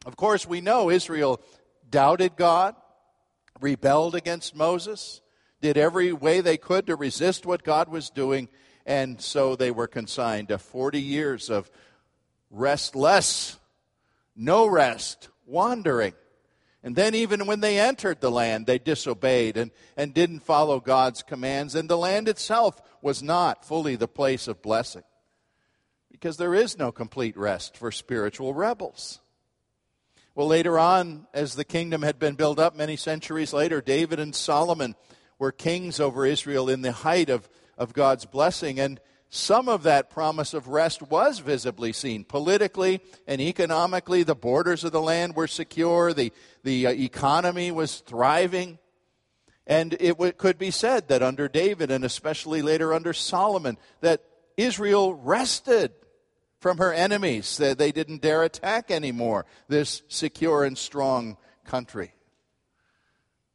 of 0.04 0.16
course, 0.16 0.46
we 0.46 0.61
know 0.61 0.90
Israel 0.90 1.40
doubted 1.88 2.37
God, 2.37 2.75
rebelled 3.61 4.14
against 4.14 4.54
Moses, 4.54 5.22
did 5.62 5.78
every 5.78 6.12
way 6.12 6.40
they 6.40 6.58
could 6.58 6.88
to 6.88 6.96
resist 6.96 7.46
what 7.46 7.62
God 7.62 7.88
was 7.88 8.11
doing, 8.11 8.49
and 8.87 9.21
so 9.21 9.57
they 9.57 9.71
were 9.71 9.87
consigned 9.87 10.49
to 10.49 10.59
40 10.59 11.01
years 11.01 11.51
of 11.51 11.71
restless, 12.51 13.59
no 14.37 14.67
rest, 14.67 15.29
wandering. 15.47 16.15
And 16.85 16.97
then, 16.97 17.15
even 17.15 17.47
when 17.47 17.61
they 17.61 17.79
entered 17.79 18.21
the 18.21 18.31
land, 18.31 18.67
they 18.67 18.79
disobeyed 18.79 19.57
and, 19.57 19.71
and 19.97 20.12
didn't 20.12 20.41
follow 20.41 20.81
God's 20.81 21.23
commands, 21.23 21.77
and 21.77 21.89
the 21.89 21.97
land 21.97 22.29
itself 22.29 22.81
was 23.01 23.23
not 23.23 23.65
fully 23.65 23.95
the 23.95 24.09
place 24.09 24.49
of 24.49 24.62
blessing. 24.62 25.05
Because 26.11 26.37
there 26.39 26.55
is 26.55 26.77
no 26.77 26.91
complete 26.91 27.37
rest 27.37 27.77
for 27.77 27.93
spiritual 27.93 28.53
rebels. 28.53 29.21
Well, 30.35 30.49
later 30.49 30.79
on, 30.79 31.27
as 31.33 31.55
the 31.55 31.65
kingdom 31.65 32.03
had 32.03 32.19
been 32.19 32.35
built 32.35 32.59
up 32.59 32.75
many 32.75 32.97
centuries 32.97 33.53
later, 33.53 33.81
David 33.81 34.19
and 34.19 34.35
Solomon 34.35 34.97
were 35.39 35.53
kings 35.53 36.01
over 36.01 36.25
Israel 36.25 36.69
in 36.69 36.83
the 36.83 36.93
height 36.93 37.29
of, 37.29 37.49
of 37.79 37.93
God's 37.93 38.26
blessing, 38.26 38.79
and 38.79 39.00
some 39.35 39.67
of 39.67 39.85
that 39.85 40.11
promise 40.11 40.52
of 40.52 40.69
rest 40.69 41.00
was 41.00 41.38
visibly 41.38 41.95
seen. 41.95 42.23
Politically 42.23 43.00
and 43.26 43.41
economically, 43.41 44.23
the 44.25 44.35
borders 44.35 44.85
of 44.85 44.93
the 44.93 45.00
land 45.00 45.35
were 45.35 45.47
secure, 45.47 46.12
the, 46.12 46.33
the 46.64 46.87
uh, 46.87 46.91
economy 46.91 47.71
was 47.71 48.00
thriving. 48.00 48.79
And 49.67 49.95
it 49.95 50.19
w- 50.19 50.33
could 50.33 50.59
be 50.59 50.71
said 50.71 51.09
that 51.09 51.23
under 51.23 51.49
David, 51.49 51.91
and 51.91 52.05
especially 52.05 52.61
later 52.61 52.93
under 52.93 53.14
Solomon, 53.14 53.79
that 54.02 54.23
Israel 54.59 55.14
rested 55.14 55.93
from 56.61 56.76
her 56.76 56.93
enemies. 56.93 57.57
That 57.57 57.79
they 57.79 57.91
didn't 57.91 58.21
dare 58.21 58.43
attack 58.43 58.91
anymore 58.91 59.47
this 59.67 60.02
secure 60.09 60.62
and 60.62 60.76
strong 60.76 61.38
country. 61.64 62.12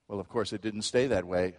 Well, 0.07 0.19
of 0.19 0.27
course, 0.27 0.53
it 0.53 0.61
didn't 0.61 0.83
stay 0.83 1.05
that 1.07 1.25
way. 1.25 1.53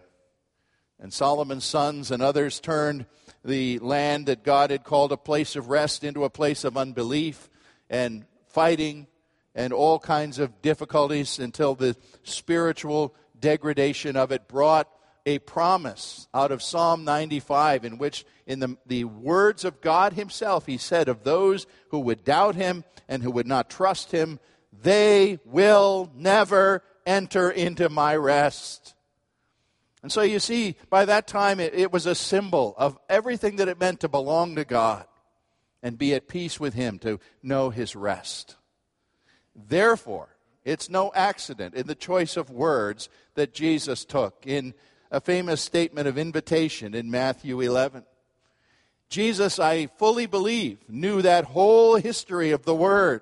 And 0.99 1.13
Solomon's 1.13 1.65
sons 1.65 2.11
and 2.11 2.21
others 2.21 2.59
turned 2.59 3.05
the 3.43 3.79
land 3.79 4.25
that 4.25 4.43
God 4.43 4.71
had 4.71 4.83
called 4.83 5.11
a 5.11 5.17
place 5.17 5.55
of 5.55 5.69
rest 5.69 6.03
into 6.03 6.25
a 6.25 6.29
place 6.29 6.63
of 6.63 6.75
unbelief 6.75 7.49
and 7.89 8.25
fighting 8.47 9.07
and 9.55 9.71
all 9.73 9.99
kinds 9.99 10.39
of 10.39 10.61
difficulties 10.61 11.39
until 11.39 11.75
the 11.75 11.95
spiritual 12.23 13.15
degradation 13.39 14.15
of 14.15 14.31
it 14.31 14.47
brought 14.47 14.89
a 15.25 15.39
promise 15.39 16.27
out 16.33 16.51
of 16.51 16.63
Psalm 16.63 17.03
95 17.03 17.85
in 17.85 17.97
which, 17.97 18.25
in 18.45 18.59
the, 18.59 18.77
the 18.85 19.03
words 19.03 19.63
of 19.63 19.81
God 19.81 20.13
Himself, 20.13 20.65
He 20.65 20.77
said, 20.77 21.07
Of 21.07 21.23
those 21.23 21.67
who 21.89 21.99
would 21.99 22.23
doubt 22.23 22.55
Him 22.55 22.83
and 23.07 23.21
who 23.21 23.31
would 23.31 23.47
not 23.47 23.69
trust 23.69 24.11
Him, 24.11 24.39
they 24.81 25.39
will 25.45 26.11
never 26.15 26.83
enter 27.05 27.49
into 27.49 27.89
my 27.89 28.15
rest. 28.15 28.95
And 30.01 30.11
so 30.11 30.21
you 30.21 30.39
see, 30.39 30.75
by 30.89 31.05
that 31.05 31.27
time, 31.27 31.59
it, 31.59 31.73
it, 31.73 31.91
was 31.91 32.05
a 32.05 32.15
symbol 32.15 32.73
of 32.77 32.97
everything 33.09 33.57
that 33.57 33.67
it 33.67 33.79
meant 33.79 33.99
to 34.01 34.07
belong 34.07 34.55
to 34.55 34.63
God 34.63 35.05
and 35.83 35.97
be 35.97 36.13
at 36.13 36.27
peace 36.27 36.59
with 36.59 36.73
Him, 36.73 36.99
to 36.99 37.19
know 37.43 37.69
His 37.69 37.95
rest. 37.95 38.55
Therefore, 39.55 40.29
it's 40.63 40.89
no 40.89 41.11
accident 41.13 41.75
in 41.75 41.87
the 41.87 41.95
choice 41.95 42.37
of 42.37 42.49
words 42.49 43.09
that 43.35 43.53
Jesus 43.53 44.05
took 44.05 44.43
in 44.45 44.73
a 45.11 45.19
famous 45.19 45.61
statement 45.61 46.07
of 46.07 46.17
invitation 46.17 46.93
in 46.93 47.11
Matthew 47.11 47.59
11. 47.59 48.03
Jesus, 49.09 49.59
I 49.59 49.87
fully 49.87 50.27
believe, 50.27 50.77
knew 50.87 51.21
that 51.21 51.45
whole 51.45 51.95
history 51.95 52.51
of 52.51 52.63
the 52.63 52.75
Word, 52.75 53.21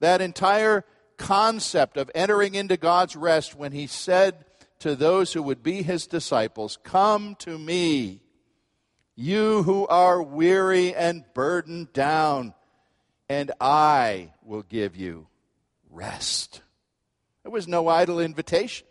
that 0.00 0.20
entire 0.20 0.84
concept 1.16 1.96
of 1.96 2.10
entering 2.14 2.54
into 2.54 2.76
God's 2.76 3.16
rest 3.16 3.56
when 3.56 3.72
He 3.72 3.86
said, 3.86 4.44
to 4.82 4.96
those 4.96 5.32
who 5.32 5.44
would 5.44 5.62
be 5.62 5.82
his 5.82 6.08
disciples 6.08 6.76
Come 6.82 7.36
to 7.36 7.56
me, 7.56 8.20
you 9.14 9.62
who 9.62 9.86
are 9.86 10.20
weary 10.20 10.92
and 10.92 11.24
burdened 11.34 11.92
down, 11.92 12.52
and 13.28 13.52
I 13.60 14.32
will 14.42 14.62
give 14.62 14.96
you 14.96 15.28
rest. 15.88 16.62
There 17.44 17.52
was 17.52 17.68
no 17.68 17.86
idle 17.86 18.18
invitation. 18.18 18.88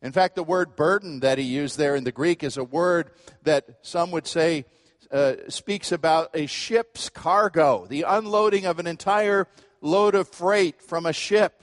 In 0.00 0.12
fact, 0.12 0.36
the 0.36 0.42
word 0.42 0.74
burden 0.74 1.20
that 1.20 1.36
he 1.36 1.44
used 1.44 1.76
there 1.76 1.94
in 1.94 2.04
the 2.04 2.12
Greek 2.12 2.42
is 2.42 2.56
a 2.56 2.64
word 2.64 3.10
that 3.42 3.66
some 3.82 4.10
would 4.12 4.26
say 4.26 4.64
uh, 5.10 5.34
speaks 5.48 5.92
about 5.92 6.30
a 6.32 6.46
ship's 6.46 7.10
cargo, 7.10 7.84
the 7.86 8.06
unloading 8.08 8.64
of 8.64 8.78
an 8.78 8.86
entire 8.86 9.48
load 9.82 10.14
of 10.14 10.28
freight 10.28 10.80
from 10.80 11.04
a 11.04 11.12
ship. 11.12 11.62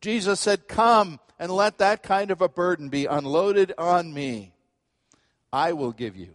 Jesus 0.00 0.38
said, 0.38 0.68
Come 0.68 1.18
and 1.40 1.50
let 1.50 1.78
that 1.78 2.02
kind 2.02 2.30
of 2.30 2.42
a 2.42 2.48
burden 2.50 2.90
be 2.90 3.06
unloaded 3.06 3.72
on 3.78 4.12
me. 4.12 4.52
I 5.50 5.72
will 5.72 5.90
give 5.90 6.14
you 6.14 6.34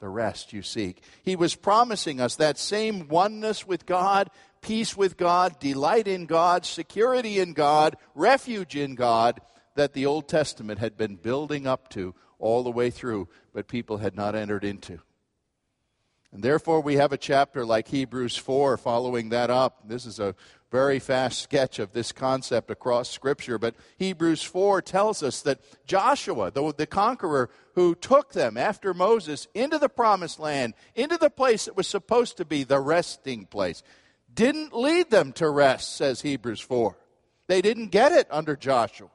the 0.00 0.08
rest 0.08 0.52
you 0.52 0.60
seek. 0.60 1.02
He 1.22 1.36
was 1.36 1.54
promising 1.54 2.20
us 2.20 2.34
that 2.36 2.58
same 2.58 3.06
oneness 3.06 3.64
with 3.64 3.86
God, 3.86 4.28
peace 4.60 4.96
with 4.96 5.16
God, 5.16 5.60
delight 5.60 6.08
in 6.08 6.26
God, 6.26 6.66
security 6.66 7.38
in 7.38 7.52
God, 7.52 7.96
refuge 8.16 8.74
in 8.74 8.96
God 8.96 9.40
that 9.76 9.92
the 9.92 10.04
Old 10.04 10.28
Testament 10.28 10.80
had 10.80 10.96
been 10.96 11.14
building 11.14 11.68
up 11.68 11.88
to 11.90 12.14
all 12.40 12.64
the 12.64 12.72
way 12.72 12.90
through, 12.90 13.28
but 13.54 13.68
people 13.68 13.98
had 13.98 14.16
not 14.16 14.34
entered 14.34 14.64
into. 14.64 14.98
And 16.32 16.42
therefore, 16.42 16.80
we 16.80 16.96
have 16.96 17.12
a 17.12 17.18
chapter 17.18 17.64
like 17.64 17.88
Hebrews 17.88 18.36
4 18.36 18.76
following 18.76 19.28
that 19.28 19.50
up. 19.50 19.88
This 19.88 20.06
is 20.06 20.18
a 20.18 20.34
very 20.70 20.98
fast 20.98 21.42
sketch 21.42 21.78
of 21.78 21.92
this 21.92 22.12
concept 22.12 22.70
across 22.70 23.10
Scripture. 23.10 23.58
But 23.58 23.74
Hebrews 23.98 24.42
4 24.42 24.82
tells 24.82 25.22
us 25.22 25.42
that 25.42 25.60
Joshua, 25.86 26.50
the, 26.50 26.72
the 26.72 26.86
conqueror 26.86 27.50
who 27.74 27.94
took 27.94 28.32
them 28.32 28.56
after 28.56 28.94
Moses 28.94 29.48
into 29.54 29.78
the 29.78 29.88
promised 29.88 30.38
land, 30.38 30.74
into 30.94 31.16
the 31.16 31.30
place 31.30 31.64
that 31.64 31.76
was 31.76 31.88
supposed 31.88 32.36
to 32.36 32.44
be 32.44 32.64
the 32.64 32.78
resting 32.80 33.46
place, 33.46 33.82
didn't 34.32 34.74
lead 34.74 35.10
them 35.10 35.32
to 35.32 35.50
rest, 35.50 35.96
says 35.96 36.22
Hebrews 36.22 36.60
4. 36.60 36.96
They 37.48 37.60
didn't 37.62 37.88
get 37.88 38.12
it 38.12 38.28
under 38.30 38.54
Joshua. 38.54 39.10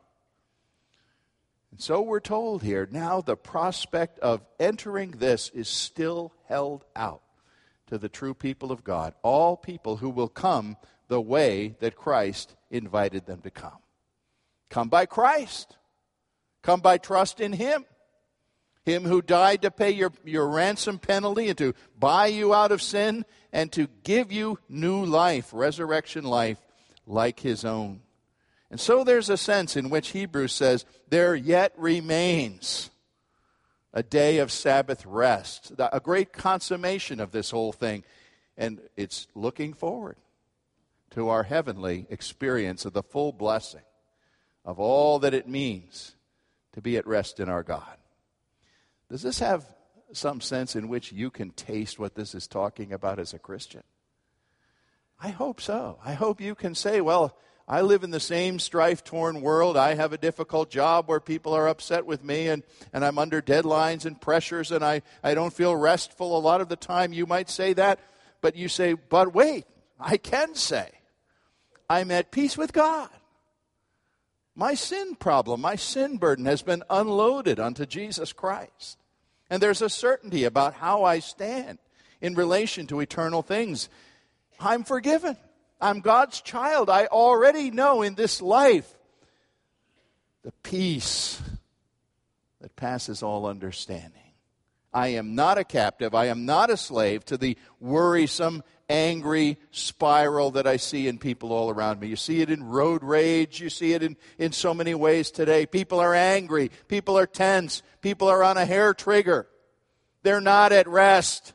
And 1.72 1.82
so 1.82 2.02
we're 2.02 2.20
told 2.20 2.64
here 2.64 2.88
now 2.92 3.22
the 3.22 3.38
prospect 3.38 4.20
of 4.20 4.42
entering 4.60 5.12
this 5.12 5.50
is 5.50 5.68
still 5.68 6.34
held 6.48 6.84
out 6.96 7.22
to 7.88 7.98
the 7.98 8.10
true 8.10 8.34
people 8.34 8.72
of 8.72 8.84
God, 8.84 9.14
all 9.22 9.56
people 9.56 9.98
who 9.98 10.10
will 10.10 10.28
come 10.28 10.78
the 11.08 11.22
way 11.22 11.76
that 11.80 11.96
Christ 11.96 12.56
invited 12.70 13.26
them 13.26 13.42
to 13.42 13.52
come. 13.52 13.80
Come 14.70 14.90
by 14.90 15.06
Christ, 15.06 15.78
come 16.62 16.82
by 16.82 16.98
trust 16.98 17.40
in 17.40 17.54
Him. 17.54 17.86
Him 18.84 19.04
who 19.04 19.24
died 19.24 19.64
to 19.64 19.72
pay 19.72 19.90
your, 19.90 20.12
your 20.24 20.48
ransom 20.48 21.00
penalty 21.00 21.50
and 21.50 21.58
to 21.58 21.74
buy 21.98 22.28
you 22.28 22.54
out 22.54 22.72
of 22.72 22.84
sin 22.84 23.26
and 23.52 23.72
to 23.72 23.88
give 24.04 24.32
you 24.32 24.60
new 24.70 25.04
life, 25.06 25.50
resurrection 25.54 26.24
life, 26.24 26.60
like 27.08 27.40
His 27.40 27.66
own. 27.66 28.02
And 28.70 28.80
so 28.80 29.04
there's 29.04 29.30
a 29.30 29.38
sense 29.38 29.76
in 29.76 29.90
which 29.90 30.10
Hebrews 30.10 30.54
says, 30.54 30.86
there 31.10 31.36
yet 31.36 31.74
remains 31.78 32.92
a 33.92 34.04
day 34.04 34.38
of 34.38 34.52
Sabbath 34.52 35.04
rest, 35.06 35.72
a 35.80 36.00
great 36.00 36.32
consummation 36.32 37.20
of 37.20 37.32
this 37.32 37.50
whole 37.50 37.72
thing. 37.72 38.04
And 38.56 38.82
it's 38.96 39.28
looking 39.34 39.74
forward 39.74 40.18
to 41.15 41.29
our 41.29 41.43
heavenly 41.43 42.05
experience 42.10 42.84
of 42.84 42.91
the 42.91 43.01
full 43.01 43.31
blessing 43.31 43.81
of 44.65 44.79
all 44.79 45.19
that 45.19 45.34
it 45.34 45.48
means 45.48 46.13
to 46.74 46.81
be 46.81 46.98
at 46.98 47.07
rest 47.07 47.39
in 47.39 47.48
our 47.48 47.63
God. 47.63 47.98
Does 49.10 49.22
this 49.22 49.39
have 49.39 49.65
some 50.12 50.41
sense 50.41 50.75
in 50.75 50.89
which 50.89 51.13
you 51.13 51.29
can 51.29 51.51
taste 51.51 51.98
what 51.98 52.15
this 52.15 52.36
is 52.36 52.48
talking 52.48 52.91
about 52.91 53.17
as 53.17 53.34
a 53.34 53.39
Christian? 53.39 53.84
I 55.22 55.29
hope 55.29 55.62
so. 55.62 56.00
I 56.03 56.13
hope 56.13 56.41
you 56.41 56.53
can 56.53 56.75
say, 56.75 57.00
well, 57.00 57.38
I 57.65 57.79
live 57.79 58.03
in 58.03 58.12
the 58.12 58.19
same 58.19 58.60
strife 58.60 59.01
torn 59.01 59.39
world. 59.39 59.77
I 59.77 59.93
have 59.93 60.12
a 60.12 60.17
difficult 60.17 60.69
job 60.69 61.07
where 61.07 61.22
people 61.22 61.53
are 61.53 61.69
upset 61.69 62.05
with 62.05 62.25
me 62.25 62.50
and, 62.50 62.62
and 62.91 63.05
I'm 63.05 63.17
under 63.17 63.41
deadlines 63.41 64.05
and 64.05 64.19
pressures 64.19 64.69
and 64.69 64.84
I, 64.84 65.01
I 65.24 65.34
don't 65.34 65.53
feel 65.53 65.77
restful 65.77 66.38
a 66.38 66.39
lot 66.39 66.60
of 66.60 66.67
the 66.67 66.75
time. 66.75 67.13
You 67.13 67.25
might 67.25 67.50
say 67.50 67.72
that, 67.72 68.01
but 68.41 68.57
you 68.57 68.67
say, 68.67 68.95
but 68.95 69.34
wait, 69.34 69.65
I 69.97 70.17
can 70.17 70.56
say, 70.56 70.89
I'm 71.89 72.12
at 72.12 72.32
peace 72.32 72.58
with 72.58 72.74
God. 72.74 73.10
My 74.56 74.74
sin 74.74 75.15
problem, 75.15 75.62
my 75.62 75.76
sin 75.76 76.17
burden 76.17 76.45
has 76.45 76.62
been 76.62 76.84
unloaded 76.89 77.60
unto 77.60 77.86
Jesus 77.86 78.32
Christ. 78.32 78.98
And 79.50 79.62
there's 79.62 79.82
a 79.82 79.89
certainty 79.89 80.45
about 80.45 80.76
how 80.76 81.04
I 81.04 81.19
stand 81.19 81.78
in 82.21 82.36
relation 82.36 82.88
to 82.88 83.02
eternal 83.02 83.41
things. 83.41 83.89
I'm 84.60 84.84
forgiven. 84.84 85.38
I'm 85.82 86.00
God's 86.00 86.41
child. 86.41 86.89
I 86.89 87.08
already 87.08 87.69
know 87.69 88.02
in 88.02 88.15
this 88.15 88.41
life 88.41 88.91
the 90.43 90.54
peace 90.63 91.41
that 92.62 92.76
passes 92.76 93.21
all 93.21 93.45
understanding. 93.45 94.25
I 94.95 95.10
am 95.10 95.36
not 95.36 95.58
a 95.58 95.65
captive. 95.65 96.15
I 96.15 96.27
am 96.27 96.45
not 96.45 96.69
a 96.69 96.77
slave 96.77 97.25
to 97.25 97.38
the 97.38 97.58
worrisome, 97.81 98.63
angry 98.88 99.60
spiral 99.71 100.51
that 100.51 100.65
I 100.65 100.77
see 100.77 101.10
in 101.10 101.17
people 101.17 101.51
all 101.51 101.69
around 101.69 101.99
me. 101.99 102.08
You 102.08 102.15
see 102.15 102.39
it 102.39 102.49
in 102.49 102.63
road 102.63 103.03
rage. 103.03 103.60
You 103.60 103.69
see 103.69 103.91
it 103.91 104.01
in, 104.01 104.15
in 104.38 104.53
so 104.53 104.73
many 104.73 104.95
ways 104.95 105.31
today. 105.31 105.65
People 105.65 105.99
are 105.99 106.15
angry. 106.15 106.71
People 106.88 107.17
are 107.17 107.27
tense. 107.27 107.84
People 107.99 108.29
are 108.29 108.41
on 108.41 108.55
a 108.55 108.65
hair 108.65 108.93
trigger. 108.93 109.47
They're 110.23 110.39
not 110.39 110.71
at 110.71 110.88
rest. 110.88 111.51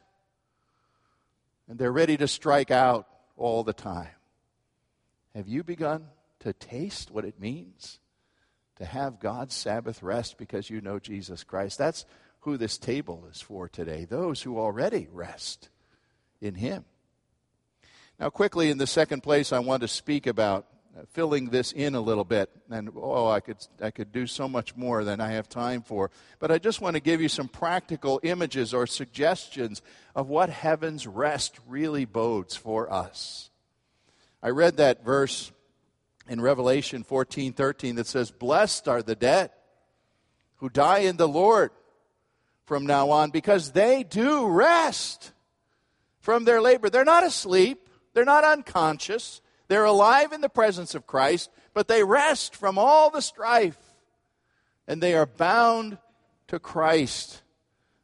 And 1.67 1.79
they're 1.79 1.91
ready 1.91 2.19
to 2.19 2.29
strike 2.29 2.71
out 2.71 3.09
all 3.39 3.65
the 3.65 3.73
time. 3.73 4.09
Have 5.35 5.49
you 5.49 5.65
begun 5.65 6.09
to 6.41 6.53
taste 6.53 7.11
what 7.11 7.25
it 7.25 7.41
means 7.41 8.01
to 8.77 8.85
have 8.85 9.19
God's 9.19 9.55
Sabbath 9.55 10.03
rest 10.03 10.37
because 10.37 10.69
you 10.69 10.83
know 10.83 10.99
Jesus 10.99 11.43
Christ? 11.43 11.79
That's 11.79 12.05
who 12.41 12.57
this 12.57 12.79
table 12.79 13.27
is 13.31 13.41
for 13.41 13.69
today, 13.69 14.05
those 14.05 14.43
who 14.43 14.59
already 14.59 15.09
rest 15.13 15.69
in 16.41 16.55
Him. 16.55 16.85
Now, 18.19 18.31
quickly, 18.31 18.71
in 18.71 18.79
the 18.79 18.87
second 18.87 19.23
place, 19.23 19.53
I 19.53 19.61
want 19.61 19.83
to 19.83 19.89
speak 19.89 20.27
about 20.27 20.67
uh, 20.97 21.03
filling 21.13 21.51
this 21.51 21.73
in 21.73 21.95
a 21.95 22.01
little 22.01 22.25
bit. 22.25 22.51
And 22.71 22.91
oh, 22.97 23.29
I 23.29 23.41
could, 23.41 23.57
I 23.81 23.91
could 23.91 24.13
do 24.13 24.27
so 24.27 24.49
much 24.49 24.77
more 24.77 25.05
than 25.05 25.21
I 25.21 25.33
have 25.33 25.49
time 25.49 25.83
for. 25.83 26.11
But 26.39 26.51
I 26.51 26.59
just 26.59 26.81
want 26.81 26.97
to 26.97 27.01
give 27.01 27.21
you 27.21 27.29
some 27.29 27.49
practical 27.49 28.21
images 28.23 28.75
or 28.75 28.87
suggestions 28.87 29.83
of 30.15 30.29
what 30.29 30.51
heaven's 30.51 31.07
rest 31.07 31.59
really 31.67 32.05
bodes 32.05 32.57
for 32.57 32.93
us. 32.93 33.51
I 34.43 34.51
read 34.51 34.79
that 34.79 35.05
verse 35.05 35.53
in 36.29 36.41
Revelation 36.41 37.05
14 37.05 37.53
13 37.53 37.97
that 37.97 38.07
says, 38.07 38.31
Blessed 38.31 38.89
are 38.89 39.03
the 39.03 39.17
dead 39.17 39.51
who 40.57 40.69
die 40.69 41.01
in 41.01 41.17
the 41.17 41.29
Lord 41.29 41.71
from 42.71 42.87
now 42.87 43.11
on 43.11 43.31
because 43.31 43.73
they 43.73 44.05
do 44.05 44.47
rest 44.47 45.33
from 46.21 46.45
their 46.45 46.61
labor. 46.61 46.89
They're 46.89 47.05
not 47.05 47.27
asleep, 47.27 47.89
they're 48.15 48.25
not 48.25 48.45
unconscious, 48.45 49.41
they're 49.67 49.87
alive 49.87 50.31
in 50.31 50.41
the 50.41 50.49
presence 50.49 50.95
of 50.95 51.05
Christ, 51.05 51.51
but 51.75 51.89
they 51.89 52.05
rest 52.05 52.55
from 52.55 52.79
all 52.79 53.11
the 53.11 53.23
strife 53.23 53.77
and 54.87 55.03
they 55.03 55.15
are 55.15 55.27
bound 55.27 55.99
to 56.47 56.61
Christ 56.61 57.43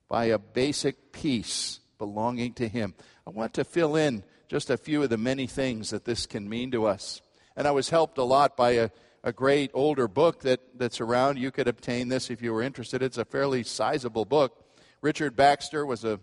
by 0.08 0.24
a 0.24 0.38
basic 0.40 1.12
peace 1.12 1.78
belonging 1.96 2.52
to 2.54 2.66
Him. 2.66 2.94
I 3.24 3.30
want 3.30 3.54
to 3.54 3.64
fill 3.64 3.94
in 3.94 4.24
just 4.48 4.68
a 4.68 4.76
few 4.76 5.00
of 5.00 5.10
the 5.10 5.16
many 5.16 5.46
things 5.46 5.90
that 5.90 6.04
this 6.04 6.26
can 6.26 6.48
mean 6.48 6.72
to 6.72 6.86
us. 6.86 7.22
And 7.54 7.68
I 7.68 7.70
was 7.70 7.90
helped 7.90 8.18
a 8.18 8.24
lot 8.24 8.56
by 8.56 8.70
a, 8.70 8.90
a 9.26 9.32
great 9.32 9.72
older 9.74 10.06
book 10.06 10.42
that, 10.42 10.60
that's 10.78 11.00
around. 11.00 11.36
You 11.36 11.50
could 11.50 11.66
obtain 11.66 12.06
this 12.06 12.30
if 12.30 12.40
you 12.40 12.52
were 12.52 12.62
interested. 12.62 13.02
It's 13.02 13.18
a 13.18 13.24
fairly 13.24 13.64
sizable 13.64 14.24
book. 14.24 14.64
Richard 15.02 15.34
Baxter 15.34 15.84
was 15.84 16.04
a 16.04 16.20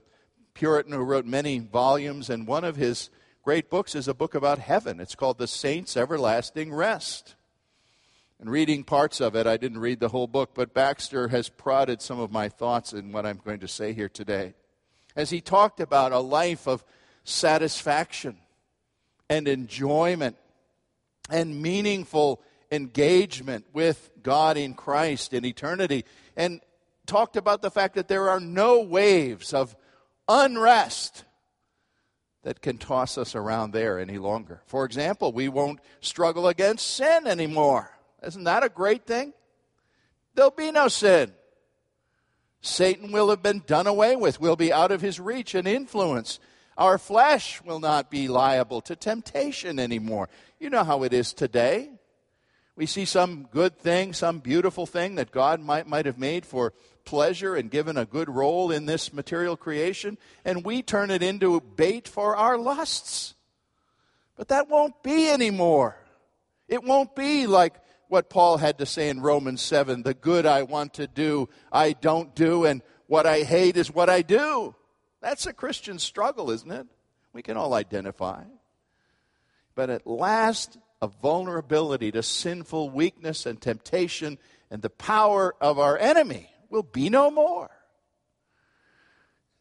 Puritan 0.54 0.94
who 0.94 1.00
wrote 1.00 1.26
many 1.26 1.60
volumes, 1.60 2.30
and 2.30 2.48
one 2.48 2.63
of 2.63 2.78
his 2.78 3.10
great 3.44 3.70
books 3.70 3.94
is 3.94 4.08
a 4.08 4.13
book 4.13 4.34
about 4.36 4.58
heaven. 4.58 5.02
It's 5.02 5.16
called 5.16 5.38
The 5.38 5.48
Saints' 5.48 5.98
Everlasting 5.98 6.74
Rest. 6.74 7.36
And 8.39 8.50
reading 8.50 8.86
parts 8.86 9.20
of 9.20 9.36
it, 9.36 9.48
I 9.48 9.58
didn't 9.58 9.80
read 9.80 10.00
the 10.00 10.08
whole 10.08 10.28
book, 10.28 10.52
but 10.54 10.74
Baxter 10.74 11.28
has 11.28 11.50
prodded 11.50 12.02
some 12.02 12.22
of 12.22 12.32
my 12.32 12.48
thoughts 12.48 12.94
in 12.94 13.12
what 13.12 13.26
I'm 13.26 13.42
going 13.44 13.60
to 13.60 13.68
say 13.68 13.92
here 13.92 14.10
today. 14.10 14.54
As 15.13 15.30
he 15.30 15.42
talked 15.42 15.82
about 15.82 16.13
a 16.13 16.20
life 16.20 16.70
of 16.70 16.86
satisfaction 17.26 18.38
and 19.30 19.50
enjoyment 19.50 20.38
and 21.30 21.62
meaningful 21.62 22.42
engagement 22.74 23.66
with 23.74 24.10
God 24.22 24.58
in 24.58 24.74
Christ 24.74 25.34
in 25.34 25.46
eternity. 25.46 26.06
And 26.36 26.62
talked 27.06 27.38
about 27.38 27.62
the 27.62 27.72
fact 27.72 27.96
that 27.96 28.08
there 28.08 28.30
are 28.30 28.40
no 28.40 28.82
waves 28.82 29.54
of 29.54 29.76
unrest 30.28 31.26
that 32.44 32.62
can 32.62 32.78
toss 32.78 33.18
us 33.18 33.36
around 33.36 33.72
there 33.72 34.00
any 34.00 34.18
longer. 34.18 34.62
For 34.66 34.86
example, 34.86 35.32
we 35.32 35.48
won't 35.48 35.80
struggle 36.02 36.48
against 36.48 36.96
sin 36.96 37.28
anymore. 37.28 37.98
Isn't 38.22 38.44
that 38.46 38.64
a 38.64 38.70
great 38.70 39.06
thing? 39.06 39.34
There'll 40.36 40.52
be 40.52 40.72
no 40.72 40.88
sin. 40.88 41.32
Satan 42.62 43.12
will 43.12 43.30
have 43.30 43.44
been 43.44 43.64
done 43.66 43.88
away 43.88 44.16
with, 44.16 44.40
will 44.40 44.56
be 44.56 44.72
out 44.72 44.92
of 44.92 45.02
his 45.02 45.20
reach 45.20 45.54
and 45.54 45.68
influence. 45.68 46.40
Our 46.78 46.98
flesh 46.98 47.62
will 47.62 47.80
not 47.80 48.10
be 48.10 48.28
liable 48.28 48.82
to 48.82 48.96
temptation 48.96 49.80
anymore. 49.80 50.30
You 50.60 50.70
know 50.70 50.84
how 50.84 51.04
it 51.04 51.14
is 51.14 51.34
today. 51.34 51.92
We 52.76 52.86
see 52.88 53.06
some 53.06 53.48
good 53.52 53.78
thing, 53.78 54.14
some 54.14 54.40
beautiful 54.40 54.86
thing 54.86 55.16
that 55.16 55.32
God 55.32 55.60
might, 55.60 55.88
might 55.88 56.08
have 56.08 56.18
made 56.18 56.46
for 56.46 56.74
pleasure 57.06 57.56
and 57.56 57.70
given 57.70 57.98
a 57.98 58.06
good 58.06 58.30
role 58.30 58.72
in 58.72 58.86
this 58.86 59.14
material 59.14 59.56
creation, 59.56 60.18
and 60.44 60.66
we 60.66 60.82
turn 60.82 61.12
it 61.12 61.22
into 61.22 61.56
a 61.56 61.62
bait 61.62 62.08
for 62.08 62.36
our 62.36 62.58
lusts. 62.58 63.36
But 64.36 64.48
that 64.48 64.70
won't 64.70 65.04
be 65.04 65.30
anymore. 65.30 65.98
It 66.68 66.84
won't 66.84 67.16
be 67.16 67.46
like 67.46 67.76
what 68.08 68.30
Paul 68.30 68.58
had 68.58 68.80
to 68.80 68.86
say 68.86 69.10
in 69.10 69.22
Romans 69.22 69.62
7 69.62 70.04
the 70.04 70.14
good 70.14 70.46
I 70.46 70.64
want 70.64 70.96
to 70.96 71.08
do, 71.08 71.50
I 71.72 71.94
don't 71.94 72.34
do, 72.34 72.66
and 72.66 72.82
what 73.08 73.28
I 73.28 73.44
hate 73.44 73.78
is 73.78 73.92
what 73.92 74.10
I 74.10 74.24
do. 74.24 74.74
That's 75.22 75.46
a 75.46 75.54
Christian 75.54 76.00
struggle, 76.00 76.50
isn't 76.50 76.72
it? 76.72 76.88
We 77.34 77.44
can 77.44 77.58
all 77.58 77.74
identify. 77.74 78.44
But 79.76 79.90
at 79.90 80.06
last, 80.08 80.78
a 81.04 81.08
vulnerability 81.22 82.13
to 82.13 82.24
sinful 82.24 82.89
weakness 82.89 83.46
and 83.46 83.60
temptation 83.60 84.38
and 84.72 84.82
the 84.82 84.89
power 84.89 85.54
of 85.60 85.78
our 85.78 85.98
enemy 85.98 86.50
will 86.70 86.82
be 86.82 87.10
no 87.10 87.30
more. 87.30 87.70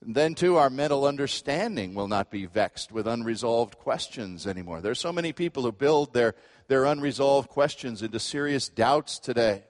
And 0.01 0.15
then, 0.15 0.37
too, 0.37 0.57
our 0.57 0.71
mental 0.71 1.05
understanding 1.05 1.95
will 1.95 2.07
not 2.07 2.31
be 2.31 2.47
vexed 2.47 2.93
with 2.93 3.09
unresolved 3.09 3.77
questions 3.77 4.47
anymore. 4.47 4.81
There 4.81 4.93
are 4.93 4.95
so 4.95 5.13
many 5.13 5.33
people 5.33 5.65
who 5.65 5.73
build 5.73 6.15
their, 6.15 6.37
their 6.69 6.85
unresolved 6.85 7.49
questions 7.49 8.03
into 8.03 8.21
serious 8.21 8.69
doubts 8.69 9.19
today. 9.19 9.65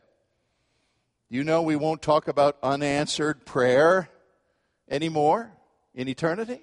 You 1.31 1.43
know, 1.43 1.63
we 1.63 1.77
won't 1.77 2.03
talk 2.03 2.29
about 2.29 2.59
unanswered 2.63 3.47
prayer 3.47 4.11
anymore 4.91 5.51
in 5.95 6.07
eternity. 6.07 6.61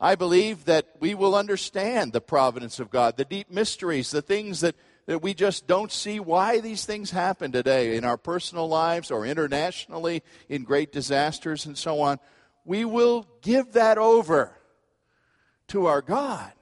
I 0.00 0.14
believe 0.14 0.66
that 0.66 0.86
we 1.00 1.14
will 1.14 1.34
understand 1.34 2.12
the 2.12 2.20
providence 2.20 2.80
of 2.80 2.90
God, 2.90 3.16
the 3.16 3.24
deep 3.24 3.50
mysteries, 3.50 4.10
the 4.10 4.22
things 4.22 4.60
that, 4.60 4.76
that 5.06 5.22
we 5.22 5.32
just 5.32 5.66
don't 5.66 5.90
see 5.90 6.20
why 6.20 6.60
these 6.60 6.84
things 6.84 7.10
happen 7.10 7.52
today 7.52 7.96
in 7.96 8.04
our 8.04 8.18
personal 8.18 8.68
lives 8.68 9.10
or 9.10 9.24
internationally 9.24 10.22
in 10.48 10.64
great 10.64 10.92
disasters 10.92 11.64
and 11.64 11.78
so 11.78 12.00
on. 12.00 12.18
We 12.64 12.84
will 12.84 13.26
give 13.42 13.72
that 13.72 13.96
over 13.96 14.58
to 15.68 15.86
our 15.86 16.02
God 16.02 16.52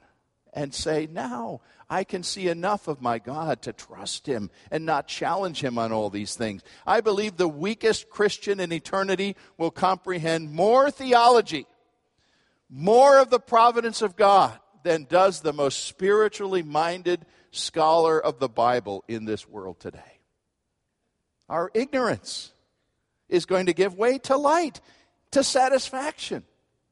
and 0.53 0.73
say, 0.73 1.07
now 1.11 1.61
I 1.89 2.03
can 2.03 2.23
see 2.23 2.47
enough 2.47 2.87
of 2.87 3.01
my 3.01 3.19
God 3.19 3.61
to 3.63 3.73
trust 3.73 4.25
Him 4.25 4.49
and 4.71 4.85
not 4.85 5.07
challenge 5.07 5.61
Him 5.61 5.77
on 5.77 5.91
all 5.91 6.09
these 6.09 6.35
things. 6.35 6.63
I 6.87 7.01
believe 7.01 7.35
the 7.35 7.47
weakest 7.47 8.09
Christian 8.09 8.59
in 8.59 8.71
eternity 8.71 9.35
will 9.57 9.71
comprehend 9.71 10.53
more 10.53 10.89
theology, 10.89 11.67
more 12.69 13.19
of 13.19 13.29
the 13.29 13.39
providence 13.39 14.01
of 14.01 14.15
God 14.15 14.57
than 14.83 15.05
does 15.05 15.41
the 15.41 15.53
most 15.53 15.85
spiritually 15.85 16.63
minded 16.63 17.25
scholar 17.51 18.19
of 18.19 18.39
the 18.39 18.49
Bible 18.49 19.03
in 19.07 19.25
this 19.25 19.47
world 19.47 19.79
today. 19.79 20.19
Our 21.49 21.71
ignorance 21.73 22.51
is 23.29 23.45
going 23.45 23.67
to 23.67 23.73
give 23.73 23.97
way 23.97 24.17
to 24.19 24.37
light, 24.37 24.81
to 25.31 25.43
satisfaction. 25.43 26.43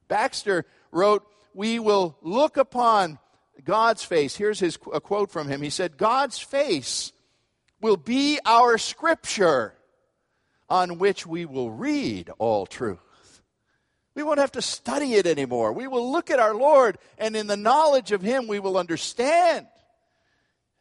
Baxter 0.08 0.66
wrote, 0.92 1.26
We 1.54 1.80
will 1.80 2.18
look 2.22 2.58
upon 2.58 3.20
God's 3.64 4.04
face. 4.04 4.36
Here's 4.36 4.60
his, 4.60 4.78
a 4.94 5.02
quote 5.02 5.32
from 5.32 5.48
him. 5.48 5.62
He 5.62 5.70
said, 5.70 5.98
God's 5.98 6.40
face 6.40 7.12
will 7.82 7.98
be 7.98 8.40
our 8.46 8.78
scripture 8.78 9.74
on 10.70 10.98
which 10.98 11.26
we 11.28 11.46
will 11.46 11.72
read 11.72 12.30
all 12.40 12.66
truth. 12.66 13.00
We 14.16 14.24
won't 14.24 14.40
have 14.40 14.52
to 14.54 14.62
study 14.62 15.16
it 15.16 15.26
anymore. 15.26 15.74
We 15.74 15.88
will 15.88 16.12
look 16.12 16.30
at 16.30 16.40
our 16.40 16.54
Lord, 16.54 16.98
and 17.18 17.36
in 17.36 17.48
the 17.48 17.58
knowledge 17.58 18.12
of 18.12 18.22
Him, 18.22 18.48
we 18.48 18.60
will 18.60 18.78
understand. 18.78 19.68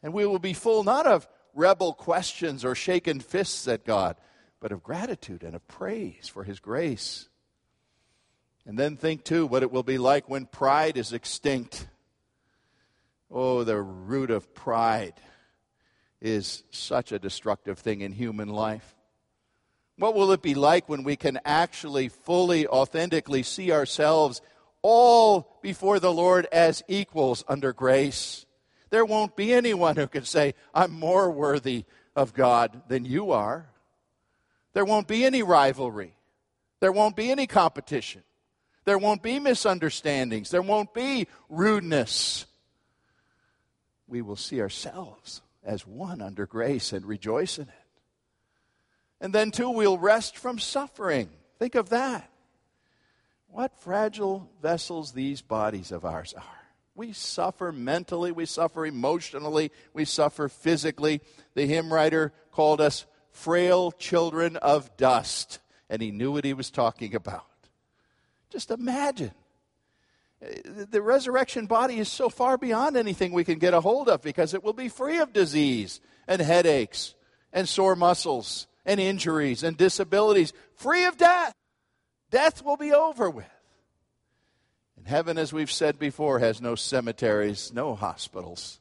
And 0.01 0.13
we 0.13 0.25
will 0.25 0.39
be 0.39 0.53
full 0.53 0.83
not 0.83 1.07
of 1.07 1.27
rebel 1.53 1.93
questions 1.93 2.63
or 2.63 2.75
shaken 2.75 3.19
fists 3.19 3.67
at 3.67 3.85
God, 3.85 4.17
but 4.59 4.71
of 4.71 4.83
gratitude 4.83 5.43
and 5.43 5.55
of 5.55 5.67
praise 5.67 6.27
for 6.27 6.43
His 6.43 6.59
grace. 6.59 7.27
And 8.65 8.77
then 8.77 8.97
think, 8.97 9.23
too, 9.23 9.45
what 9.45 9.63
it 9.63 9.71
will 9.71 9.83
be 9.83 9.97
like 9.97 10.29
when 10.29 10.45
pride 10.45 10.97
is 10.97 11.11
extinct 11.11 11.87
Oh, 13.35 13.63
the 13.63 13.81
root 13.81 14.29
of 14.29 14.53
pride 14.53 15.15
is 16.21 16.63
such 16.69 17.11
a 17.11 17.17
destructive 17.17 17.79
thing 17.79 18.01
in 18.01 18.11
human 18.11 18.47
life. 18.47 18.95
What 20.03 20.15
will 20.15 20.33
it 20.33 20.41
be 20.41 20.53
like 20.53 20.89
when 20.89 21.03
we 21.05 21.15
can 21.15 21.39
actually 21.45 22.09
fully, 22.09 22.67
authentically 22.67 23.41
see 23.41 23.71
ourselves 23.71 24.41
all 24.81 25.57
before 25.61 25.97
the 26.01 26.11
Lord 26.11 26.45
as 26.51 26.83
equals 26.89 27.45
under 27.47 27.71
grace? 27.71 28.45
There 28.89 29.05
won't 29.05 29.37
be 29.37 29.53
anyone 29.53 29.95
who 29.95 30.07
can 30.07 30.25
say, 30.25 30.55
I'm 30.75 30.91
more 30.91 31.31
worthy 31.31 31.85
of 32.17 32.33
God 32.33 32.81
than 32.89 33.05
you 33.05 33.31
are. 33.31 33.69
There 34.73 34.83
won't 34.83 35.07
be 35.07 35.23
any 35.23 35.41
rivalry. 35.41 36.17
There 36.81 36.91
won't 36.91 37.15
be 37.15 37.31
any 37.31 37.47
competition. 37.47 38.23
There 38.83 38.97
won't 38.97 39.23
be 39.23 39.39
misunderstandings. 39.39 40.49
There 40.49 40.61
won't 40.61 40.93
be 40.93 41.29
rudeness 41.47 42.45
we 44.05 44.21
will 44.21 44.35
see 44.35 44.59
ourselves 44.59 45.41
as 45.63 45.87
one 45.87 46.21
under 46.21 46.45
grace 46.45 46.91
and 46.91 47.05
rejoice 47.05 47.57
in 47.57 47.69
it. 47.69 47.82
And 49.23 49.33
then, 49.33 49.51
too, 49.51 49.69
we'll 49.69 49.97
rest 49.97 50.37
from 50.37 50.59
suffering. 50.59 51.29
Think 51.57 51.75
of 51.75 51.89
that. 51.89 52.29
What 53.47 53.79
fragile 53.79 54.49
vessels 54.61 55.13
these 55.13 55.41
bodies 55.41 55.93
of 55.93 56.03
ours 56.03 56.33
are. 56.33 56.43
We 56.93 57.13
suffer 57.13 57.71
mentally, 57.71 58.33
we 58.33 58.45
suffer 58.45 58.85
emotionally, 58.85 59.71
we 59.93 60.03
suffer 60.03 60.49
physically. 60.49 61.21
The 61.55 61.65
hymn 61.65 61.91
writer 61.91 62.33
called 62.51 62.81
us 62.81 63.05
frail 63.31 63.93
children 63.93 64.57
of 64.57 64.95
dust, 64.97 65.59
and 65.89 66.01
he 66.01 66.11
knew 66.11 66.33
what 66.33 66.43
he 66.43 66.53
was 66.53 66.69
talking 66.69 67.15
about. 67.15 67.45
Just 68.49 68.71
imagine 68.71 69.31
uh, 70.45 70.49
the 70.91 71.01
resurrection 71.01 71.65
body 71.65 71.97
is 71.97 72.09
so 72.09 72.27
far 72.27 72.57
beyond 72.57 72.97
anything 72.97 73.31
we 73.31 73.45
can 73.45 73.57
get 73.57 73.73
a 73.73 73.79
hold 73.79 74.09
of 74.09 74.21
because 74.21 74.53
it 74.53 74.65
will 74.65 74.73
be 74.73 74.89
free 74.89 75.19
of 75.19 75.31
disease 75.31 76.01
and 76.27 76.41
headaches 76.41 77.15
and 77.53 77.69
sore 77.69 77.95
muscles 77.95 78.67
and 78.85 78.99
injuries 78.99 79.63
and 79.63 79.77
disabilities, 79.77 80.53
free 80.75 81.05
of 81.05 81.17
death. 81.17 81.53
Death 82.29 82.63
will 82.63 82.77
be 82.77 82.93
over 82.93 83.29
with. 83.29 83.45
And 84.97 85.07
heaven, 85.07 85.37
as 85.37 85.53
we've 85.53 85.71
said 85.71 85.99
before, 85.99 86.39
has 86.39 86.61
no 86.61 86.75
cemeteries, 86.75 87.71
no 87.73 87.95
hospitals, 87.95 88.79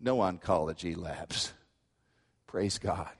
no 0.00 0.18
oncology 0.18 0.96
labs. 0.96 1.52
Praise 2.46 2.78
God. 2.78 3.10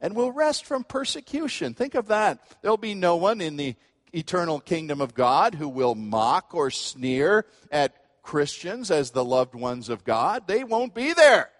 And 0.00 0.14
we'll 0.14 0.32
rest 0.32 0.64
from 0.64 0.84
persecution. 0.84 1.74
Think 1.74 1.94
of 1.94 2.08
that. 2.08 2.40
There'll 2.62 2.76
be 2.76 2.94
no 2.94 3.16
one 3.16 3.40
in 3.40 3.56
the 3.56 3.74
eternal 4.12 4.60
kingdom 4.60 5.00
of 5.00 5.14
God 5.14 5.54
who 5.54 5.68
will 5.68 5.94
mock 5.94 6.54
or 6.54 6.70
sneer 6.70 7.44
at 7.70 7.94
Christians 8.22 8.90
as 8.90 9.10
the 9.10 9.24
loved 9.24 9.54
ones 9.54 9.88
of 9.88 10.04
God. 10.04 10.46
They 10.46 10.64
won't 10.64 10.94
be 10.94 11.12
there. 11.12 11.50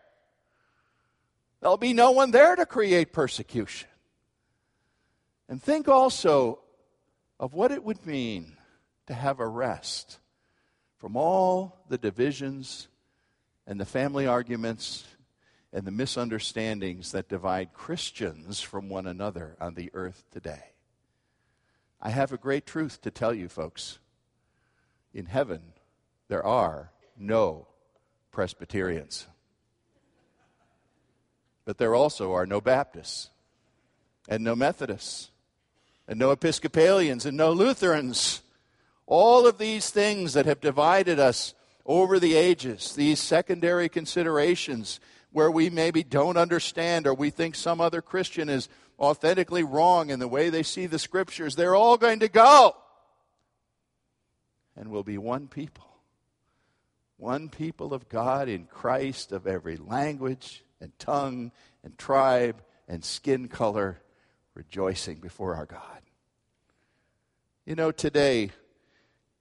There'll 1.61 1.77
be 1.77 1.93
no 1.93 2.13
one 2.13 2.31
there 2.31 2.55
to 2.55 2.67
create 2.67 3.13
persecution. 3.13 3.89
And 5.49 5.63
think 5.63 5.89
also 5.89 6.61
of 7.41 7.55
what 7.55 7.73
it 7.73 7.83
would 7.83 8.07
mean 8.07 8.57
to 9.07 9.15
have 9.15 9.41
a 9.41 9.47
rest 9.47 10.19
from 10.97 11.17
all 11.17 11.85
the 11.89 11.99
divisions 11.99 12.89
and 13.67 13.81
the 13.81 13.87
family 13.87 14.27
arguments 14.27 15.05
and 15.73 15.85
the 15.85 15.91
misunderstandings 15.91 17.13
that 17.13 17.29
divide 17.29 17.73
Christians 17.73 18.61
from 18.61 18.89
one 18.89 19.07
another 19.07 19.57
on 19.61 19.75
the 19.75 19.91
earth 19.95 20.25
today. 20.31 20.73
I 22.01 22.11
have 22.11 22.33
a 22.33 22.39
great 22.39 22.65
truth 22.65 23.01
to 23.03 23.11
tell 23.11 23.35
you, 23.35 23.49
folks. 23.49 23.99
In 25.13 25.27
heaven, 25.27 25.73
there 26.29 26.45
are 26.45 26.93
no 27.17 27.67
Presbyterians. 28.31 29.27
But 31.69 31.77
there 31.77 31.95
also 31.95 32.33
are 32.33 32.47
no 32.47 32.63
Baptists, 32.63 33.29
and 34.27 34.43
no 34.43 34.57
Methodists, 34.57 35.29
and 36.09 36.19
no 36.19 36.31
Episcopalians, 36.31 37.27
and 37.27 37.37
no 37.37 37.53
Lutherans. 37.53 38.41
All 39.05 39.47
of 39.47 39.59
these 39.59 39.91
things 39.91 40.33
that 40.33 40.47
have 40.47 40.63
divided 40.63 41.21
us 41.21 41.53
over 41.85 42.19
the 42.19 42.37
ages, 42.37 42.95
these 42.95 43.21
secondary 43.21 43.91
considerations 43.91 44.99
where 45.31 45.51
we 45.51 45.69
maybe 45.69 46.03
don't 46.03 46.39
understand 46.39 47.07
or 47.07 47.13
we 47.13 47.29
think 47.29 47.55
some 47.55 47.83
other 47.83 48.01
Christian 48.01 48.49
is 48.49 48.71
authentically 48.99 49.63
wrong 49.63 50.09
in 50.09 50.21
the 50.21 50.27
way 50.27 50.49
they 50.49 50.63
see 50.63 50.87
the 50.87 50.99
scriptures, 50.99 51.55
they're 51.55 51.77
all 51.77 51.99
going 51.99 52.21
to 52.21 52.29
go. 52.29 52.77
And 54.75 54.91
we'll 54.91 55.03
be 55.03 55.19
one 55.19 55.49
people. 55.49 55.85
One 57.19 57.51
people 57.51 57.93
of 57.93 58.09
God 58.09 58.49
in 58.49 58.65
Christ 58.65 59.33
of 59.33 59.47
every 59.47 59.77
language 59.77 60.65
and 60.81 60.97
tongue 60.99 61.53
and 61.83 61.97
tribe 61.99 62.63
and 62.89 63.05
skin 63.05 63.49
color, 63.49 64.01
rejoicing 64.55 65.19
before 65.19 65.55
our 65.55 65.67
God. 65.67 66.01
You 67.67 67.75
know, 67.75 67.91
today, 67.91 68.51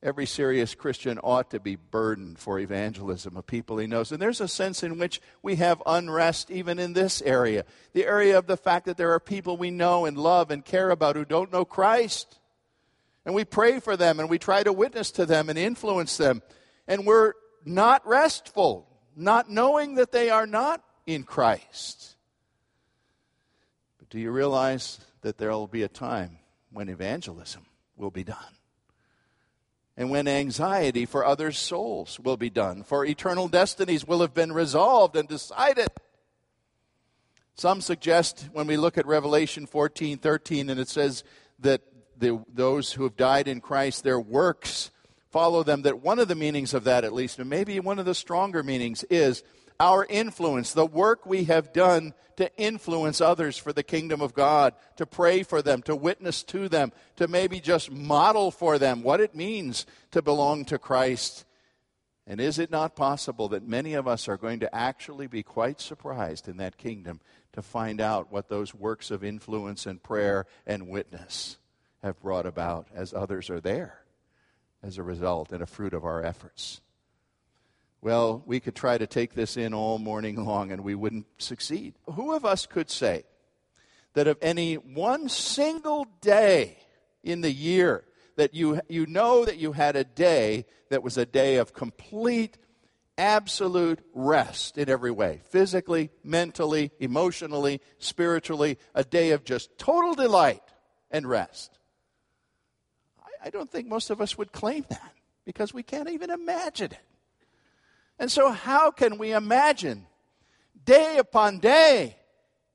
every 0.04 0.26
serious 0.26 0.76
Christian 0.76 1.17
ought 1.23 1.52
to 1.52 1.60
be 1.60 1.76
burdened 1.76 2.38
for 2.38 2.60
evangelism 2.60 3.36
of 3.36 3.47
people 3.47 3.78
he 3.78 3.88
knows. 3.88 4.12
And 4.12 4.21
there's 4.21 4.41
a 4.41 4.47
sense 4.47 4.84
in 4.84 5.00
which 5.00 5.21
we 5.41 5.56
have 5.56 5.82
unrest 5.86 6.52
even 6.52 6.78
in 6.80 6.93
this 6.93 7.21
area 7.23 7.65
the 7.93 8.06
area 8.06 8.38
of 8.38 8.47
the 8.47 8.58
fact 8.58 8.86
that 8.86 8.97
there 8.97 9.12
are 9.13 9.19
people 9.19 9.58
we 9.58 9.71
know 9.71 10.06
and 10.06 10.17
love 10.17 10.52
and 10.52 10.63
care 10.63 10.91
about 10.91 11.15
who 11.15 11.26
don't 11.26 11.52
know 11.52 11.65
Christ. 11.65 12.39
And 13.26 13.34
we 13.34 13.43
pray 13.43 13.80
for 13.80 13.97
them 13.97 14.19
and 14.19 14.30
we 14.30 14.39
try 14.39 14.63
to 14.63 14.71
witness 14.71 15.12
to 15.12 15.26
them 15.26 15.50
and 15.50 15.58
influence 15.58 16.17
them. 16.17 16.41
And 16.88 17.06
we're 17.06 17.34
not 17.65 18.08
restful, 18.08 18.88
not 19.15 19.50
knowing 19.50 19.95
that 19.95 20.12
they 20.12 20.30
are 20.30 20.47
not 20.47 20.82
in 21.08 21.24
Christ. 21.24 22.15
But 23.98 24.10
do 24.10 24.20
you 24.20 24.30
realize 24.30 25.00
that 25.22 25.39
there 25.39 25.50
will 25.50 25.67
be 25.67 25.82
a 25.82 25.88
time 25.88 26.38
when 26.72 26.89
evangelism 26.89 27.65
will 27.96 28.12
be 28.12 28.24
done? 28.24 28.58
and 29.98 30.12
when 30.12 30.28
anxiety 30.28 31.06
for 31.06 31.26
others' 31.26 31.58
souls 31.58 32.20
will 32.20 32.38
be 32.38 32.52
done, 32.52 32.84
for 32.84 33.04
eternal 33.04 33.48
destinies 33.48 34.06
will 34.06 34.22
have 34.22 34.34
been 34.34 34.54
resolved 34.54 35.15
and 35.15 35.28
decided. 35.28 35.88
Some 37.56 37.82
suggest 37.82 38.48
when 38.54 38.67
we 38.67 38.78
look 38.78 39.00
at 39.00 39.08
Revelation 39.08 39.65
14 39.65 40.20
13, 40.20 40.70
and 40.70 40.80
it 40.80 40.88
says 40.88 41.24
that 41.60 41.82
the, 42.15 42.43
those 42.54 42.93
who 42.93 43.04
have 43.04 43.17
died 43.17 43.48
in 43.48 43.60
Christ, 43.60 44.04
their 44.04 44.20
works 44.20 44.91
follow 45.32 45.63
them, 45.63 45.82
that 45.82 46.04
one 46.04 46.20
of 46.20 46.28
the 46.28 46.36
meanings 46.36 46.76
of 46.76 46.84
that, 46.84 47.04
at 47.04 47.13
least, 47.13 47.39
and 47.39 47.50
maybe 47.50 47.80
one 47.80 47.98
of 47.98 48.06
the 48.06 48.13
stronger 48.13 48.62
meanings, 48.62 49.04
is 49.06 49.43
our 49.80 50.06
influence, 50.10 50.74
the 50.74 50.86
work 50.86 51.26
we 51.26 51.46
have 51.46 51.74
done 51.74 52.13
to 52.38 52.56
influence 52.58 53.20
others 53.20 53.58
for 53.58 53.74
the 53.74 53.84
kingdom 53.84 54.22
of 54.22 54.34
God, 54.34 54.74
to 54.96 55.06
pray 55.06 55.44
for 55.44 55.62
them, 55.62 55.82
to 55.84 55.96
witness 55.96 56.44
to 56.44 56.70
them, 56.70 56.92
to 57.16 57.28
maybe 57.28 57.60
just 57.60 57.92
model 57.92 58.52
for 58.52 58.78
them 58.78 59.02
what 59.02 59.20
it 59.20 59.36
means 59.36 59.86
to 60.12 60.22
belong 60.22 60.63
to 60.66 60.78
Christ. 60.78 61.46
And 62.28 62.40
is 62.40 62.60
it 62.60 62.70
not 62.70 62.96
possible 62.96 63.50
that 63.50 63.68
many 63.68 63.94
of 63.94 64.08
us 64.08 64.28
are 64.28 64.38
going 64.38 64.60
to 64.60 64.76
actually 64.76 65.28
be 65.28 65.44
quite 65.44 65.82
surprised 65.82 66.48
in 66.48 66.58
that 66.58 66.78
kingdom 66.78 67.22
to 67.54 67.62
find 67.62 68.00
out 68.00 68.32
what 68.32 68.50
those 68.50 68.76
works 68.76 69.10
of 69.10 69.24
influence 69.24 69.86
and 69.86 70.04
prayer 70.04 70.46
and 70.66 70.90
witness 70.90 71.58
have 72.04 72.22
brought 72.22 72.46
about 72.46 72.88
as 72.94 73.13
others 73.13 73.50
are 73.50 73.62
there 73.62 74.02
as 74.84 74.98
a 74.98 75.04
result 75.04 75.52
and 75.52 75.63
a 75.63 75.68
fruit 75.68 75.94
of 75.94 76.06
our 76.06 76.24
efforts? 76.24 76.82
Well, 78.01 78.43
we 78.45 78.60
could 78.60 78.75
try 78.75 78.97
to 78.97 79.07
take 79.07 79.33
this 79.33 79.57
in 79.57 79.73
all 79.73 79.97
morning 79.97 80.43
long 80.45 80.71
and 80.71 80.83
we 80.83 80.95
wouldn't 80.95 81.27
succeed. 81.38 81.95
Who 82.13 82.33
of 82.33 82.45
us 82.45 82.65
could 82.65 82.89
say 82.89 83.23
that 84.13 84.27
of 84.27 84.38
any 84.41 84.75
one 84.75 85.29
single 85.29 86.07
day 86.21 86.79
in 87.23 87.41
the 87.41 87.51
year 87.51 88.03
that 88.36 88.53
you, 88.53 88.81
you 88.88 89.05
know 89.05 89.45
that 89.45 89.57
you 89.57 89.71
had 89.73 89.95
a 89.95 90.03
day 90.03 90.65
that 90.89 91.03
was 91.03 91.17
a 91.17 91.25
day 91.25 91.57
of 91.57 91.73
complete, 91.73 92.57
absolute 93.17 93.99
rest 94.13 94.77
in 94.77 94.89
every 94.89 95.12
way 95.12 95.41
physically, 95.49 96.12
mentally, 96.23 96.91
emotionally, 96.99 97.81
spiritually, 97.97 98.77
a 98.93 99.03
day 99.03 99.31
of 99.31 99.43
just 99.43 99.77
total 99.77 100.13
delight 100.13 100.63
and 101.12 101.27
rest? 101.27 101.77
I, 103.19 103.47
I 103.47 103.49
don't 103.49 103.71
think 103.71 103.88
most 103.88 104.10
of 104.10 104.21
us 104.21 104.38
would 104.38 104.51
claim 104.51 104.86
that 104.89 105.13
because 105.45 105.73
we 105.73 105.83
can't 105.83 106.10
even 106.10 106.29
imagine 106.29 106.91
it. 106.91 106.99
And 108.19 108.32
so, 108.32 108.51
how 108.51 108.91
can 108.91 109.17
we 109.17 109.32
imagine 109.32 110.08
day 110.84 111.17
upon 111.17 111.60
day 111.60 112.17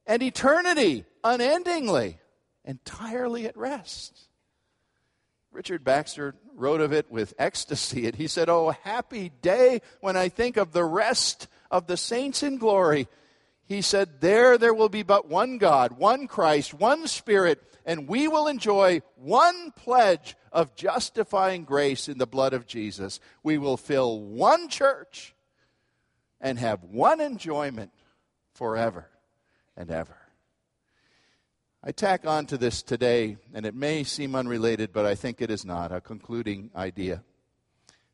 and 0.06 0.22
eternity 0.22 1.04
unendingly, 1.24 2.18
entirely 2.64 3.46
at 3.46 3.56
rest? 3.56 4.28
Richard 5.50 5.84
Baxter 5.84 6.34
wrote 6.54 6.80
of 6.80 6.92
it 6.92 7.10
with 7.10 7.34
ecstasy, 7.38 8.06
and 8.06 8.14
he 8.14 8.26
said, 8.26 8.48
Oh, 8.48 8.74
happy 8.84 9.30
day 9.42 9.80
when 10.00 10.16
I 10.16 10.28
think 10.28 10.56
of 10.56 10.72
the 10.72 10.84
rest 10.84 11.48
of 11.70 11.86
the 11.86 11.96
saints 11.96 12.42
in 12.42 12.56
glory. 12.56 13.08
He 13.64 13.82
said, 13.82 14.20
There, 14.20 14.56
there 14.56 14.74
will 14.74 14.88
be 14.88 15.02
but 15.02 15.28
one 15.28 15.58
God, 15.58 15.92
one 15.92 16.26
Christ, 16.26 16.72
one 16.72 17.06
Spirit, 17.06 17.62
and 17.84 18.08
we 18.08 18.28
will 18.28 18.46
enjoy 18.46 19.02
one 19.16 19.72
pledge 19.72 20.36
of 20.52 20.76
justifying 20.76 21.64
grace 21.64 22.08
in 22.08 22.18
the 22.18 22.26
blood 22.26 22.52
of 22.52 22.66
Jesus. 22.66 23.18
We 23.42 23.58
will 23.58 23.76
fill 23.76 24.20
one 24.20 24.68
church 24.68 25.34
and 26.40 26.58
have 26.58 26.84
one 26.84 27.20
enjoyment 27.20 27.90
forever 28.54 29.08
and 29.76 29.90
ever. 29.90 30.16
I 31.82 31.90
tack 31.90 32.26
on 32.26 32.46
to 32.46 32.58
this 32.58 32.82
today, 32.82 33.38
and 33.52 33.66
it 33.66 33.74
may 33.74 34.04
seem 34.04 34.36
unrelated, 34.36 34.92
but 34.92 35.04
I 35.04 35.16
think 35.16 35.40
it 35.40 35.50
is 35.50 35.64
not, 35.64 35.90
a 35.90 36.00
concluding 36.00 36.70
idea. 36.76 37.24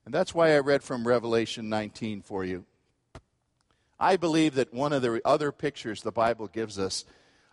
And 0.07 0.15
that's 0.15 0.35
why 0.35 0.55
I 0.55 0.61
read 0.61 0.83
from 0.83 1.07
Revelation 1.07 1.69
19 1.69 2.23
for 2.23 2.45
you. 2.45 2.65
I 4.01 4.17
believe 4.17 4.55
that 4.55 4.73
one 4.73 4.95
of 4.95 5.03
the 5.03 5.21
other 5.25 5.53
pictures 5.53 6.03
the 6.03 6.13
Bible 6.13 6.47
gives 6.47 6.79
us 6.79 7.05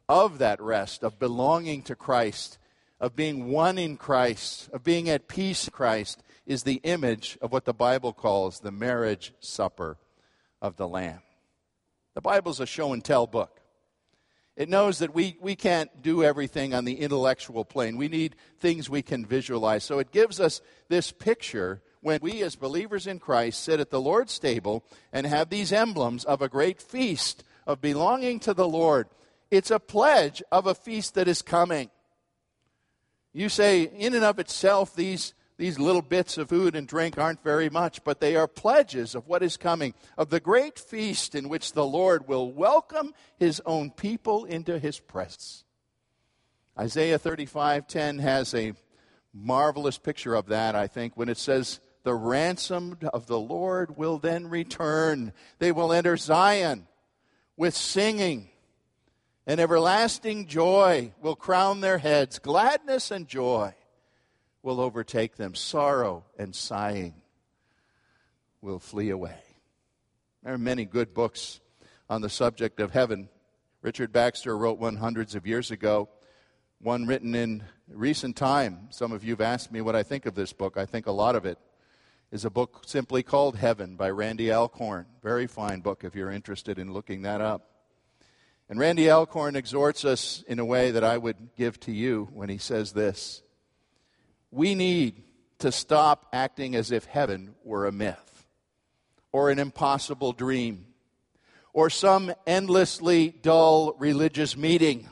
of 0.08 0.38
that 0.38 0.62
rest, 0.62 1.04
of 1.04 1.20
belonging 1.20 1.82
to 1.84 1.96
Christ, 1.96 2.60
of 3.06 3.16
being 3.16 3.50
one 3.50 3.78
in 3.78 3.98
Christ, 3.98 4.68
of 4.74 4.84
being 4.84 5.12
at 5.12 5.28
peace 5.28 5.68
in 5.68 5.72
Christ, 5.72 6.24
is 6.48 6.64
the 6.64 6.82
image 6.84 7.38
of 7.40 7.52
what 7.52 7.66
the 7.66 7.74
Bible 7.74 8.14
calls 8.14 8.60
the 8.60 8.72
marriage 8.72 9.32
supper 9.40 10.00
of 10.60 10.76
the 10.76 10.88
Lamb. 10.88 11.22
The 12.16 12.22
Bible's 12.22 12.60
a 12.60 12.66
show 12.66 12.94
and 12.94 13.06
tell 13.06 13.28
book. 13.28 13.62
It 14.58 14.70
knows 14.70 14.98
that 15.00 15.14
we, 15.14 15.38
we 15.40 15.56
can't 15.56 16.02
do 16.02 16.24
everything 16.24 16.74
on 16.74 16.84
the 16.84 17.00
intellectual 17.00 17.64
plane. 17.64 17.96
We 17.96 18.08
need 18.08 18.38
things 18.58 18.90
we 18.90 19.04
can 19.04 19.24
visualize. 19.24 19.84
So 19.84 20.00
it 20.00 20.12
gives 20.12 20.40
us 20.40 20.62
this 20.90 21.12
picture 21.12 21.84
when 22.02 22.22
we, 22.24 22.42
as 22.42 22.56
believers 22.56 23.06
in 23.06 23.20
Christ, 23.20 23.64
sit 23.64 23.80
at 23.80 23.92
the 23.92 24.02
Lord's 24.02 24.40
table 24.40 24.84
and 25.14 25.28
have 25.28 25.52
these 25.52 25.72
emblems 25.72 26.26
of 26.26 26.42
a 26.42 26.50
great 26.50 26.82
feast 26.82 27.44
of 27.68 27.82
belonging 27.82 28.40
to 28.40 28.56
the 28.56 28.68
Lord. 28.68 29.10
It's 29.52 29.70
a 29.70 29.80
pledge 29.80 30.42
of 30.52 30.66
a 30.66 30.74
feast 30.74 31.14
that 31.14 31.28
is 31.28 31.44
coming. 31.44 31.92
You 33.36 33.50
say, 33.50 33.82
in 33.82 34.14
and 34.14 34.24
of 34.24 34.40
itself, 34.40 34.96
these 34.96 35.34
these 35.58 35.78
little 35.78 36.02
bits 36.02 36.38
of 36.38 36.48
food 36.48 36.74
and 36.74 36.88
drink 36.88 37.18
aren't 37.18 37.44
very 37.44 37.70
much, 37.70 38.02
but 38.06 38.22
they 38.22 38.38
are 38.38 38.48
pledges 38.48 39.14
of 39.14 39.28
what 39.28 39.44
is 39.44 39.58
coming, 39.58 39.94
of 40.18 40.30
the 40.30 40.40
great 40.40 40.80
feast 40.80 41.36
in 41.36 41.50
which 41.50 41.74
the 41.74 41.86
Lord 41.86 42.30
will 42.30 42.50
welcome 42.52 43.14
his 43.38 43.62
own 43.66 43.92
people 43.92 44.46
into 44.46 44.80
his 44.80 45.02
presence. 45.02 45.66
Isaiah 46.80 47.20
35:10 47.20 48.20
has 48.20 48.54
a 48.54 48.74
marvelous 49.34 49.98
picture 49.98 50.36
of 50.36 50.48
that, 50.48 50.74
I 50.74 50.88
think, 50.88 51.18
when 51.18 51.28
it 51.28 51.38
says, 51.38 51.82
"The 52.04 52.16
ransomed 52.16 53.04
of 53.04 53.28
the 53.28 53.40
Lord 53.40 53.98
will 53.98 54.18
then 54.18 54.48
return. 54.48 55.34
They 55.60 55.74
will 55.74 55.92
enter 55.92 56.16
Zion 56.16 56.88
with 57.58 57.76
singing." 57.76 58.50
And 59.48 59.60
everlasting 59.60 60.48
joy 60.48 61.14
will 61.22 61.36
crown 61.36 61.82
their 61.82 62.00
heads, 62.00 62.40
gladness 62.40 63.12
and 63.12 63.28
joy 63.28 63.76
will 64.64 64.82
overtake 64.82 65.36
them. 65.36 65.54
Sorrow 65.54 66.24
and 66.40 66.56
sighing 66.56 67.14
will 68.62 68.80
flee 68.80 69.12
away. 69.12 69.38
There 70.42 70.54
are 70.54 70.58
many 70.58 70.86
good 70.86 71.14
books 71.14 71.60
on 72.10 72.22
the 72.22 72.30
subject 72.30 72.80
of 72.80 72.92
heaven. 72.92 73.30
Richard 73.84 74.12
Baxter 74.12 74.58
wrote 74.58 74.80
one 74.80 74.96
hundreds 74.96 75.36
of 75.36 75.46
years 75.46 75.70
ago, 75.70 76.10
one 76.82 77.06
written 77.06 77.36
in 77.36 77.64
recent 77.88 78.36
time. 78.36 78.88
Some 78.90 79.12
of 79.12 79.24
you 79.24 79.34
have 79.34 79.42
asked 79.42 79.72
me 79.72 79.82
what 79.82 79.96
I 79.96 80.02
think 80.02 80.26
of 80.26 80.34
this 80.34 80.54
book. 80.54 80.76
I 80.76 80.88
think 80.88 81.06
a 81.06 81.12
lot 81.12 81.36
of 81.36 81.46
it 81.46 81.60
is 82.32 82.46
a 82.46 82.50
book 82.50 82.82
simply 82.88 83.22
called 83.22 83.58
Heaven 83.58 83.96
by 83.96 84.10
Randy 84.10 84.52
Alcorn. 84.52 85.06
Very 85.22 85.46
fine 85.46 85.82
book 85.82 86.04
if 86.04 86.16
you're 86.16 86.32
interested 86.32 86.80
in 86.80 86.94
looking 86.94 87.22
that 87.22 87.42
up. 87.42 87.75
And 88.68 88.80
Randy 88.80 89.10
Alcorn 89.12 89.56
exhorts 89.56 90.06
us 90.06 90.44
in 90.48 90.58
a 90.58 90.66
way 90.66 90.92
that 90.92 91.04
I 91.04 91.18
would 91.18 91.56
give 91.56 91.80
to 91.82 91.92
you 91.92 92.30
when 92.34 92.50
he 92.50 92.58
says 92.58 92.94
this 92.94 93.42
we 94.52 94.74
need 94.74 95.22
to 95.60 95.72
stop 95.72 96.28
acting 96.32 96.76
as 96.76 96.92
if 96.92 97.06
heaven 97.06 97.56
were 97.64 97.86
a 97.86 97.92
myth 97.92 98.46
or 99.32 99.50
an 99.50 99.60
impossible 99.60 100.32
dream 100.32 100.86
or 101.74 101.90
some 101.90 102.34
endlessly 102.48 103.30
dull 103.42 103.94
religious 104.00 104.56
meeting. 104.56 105.10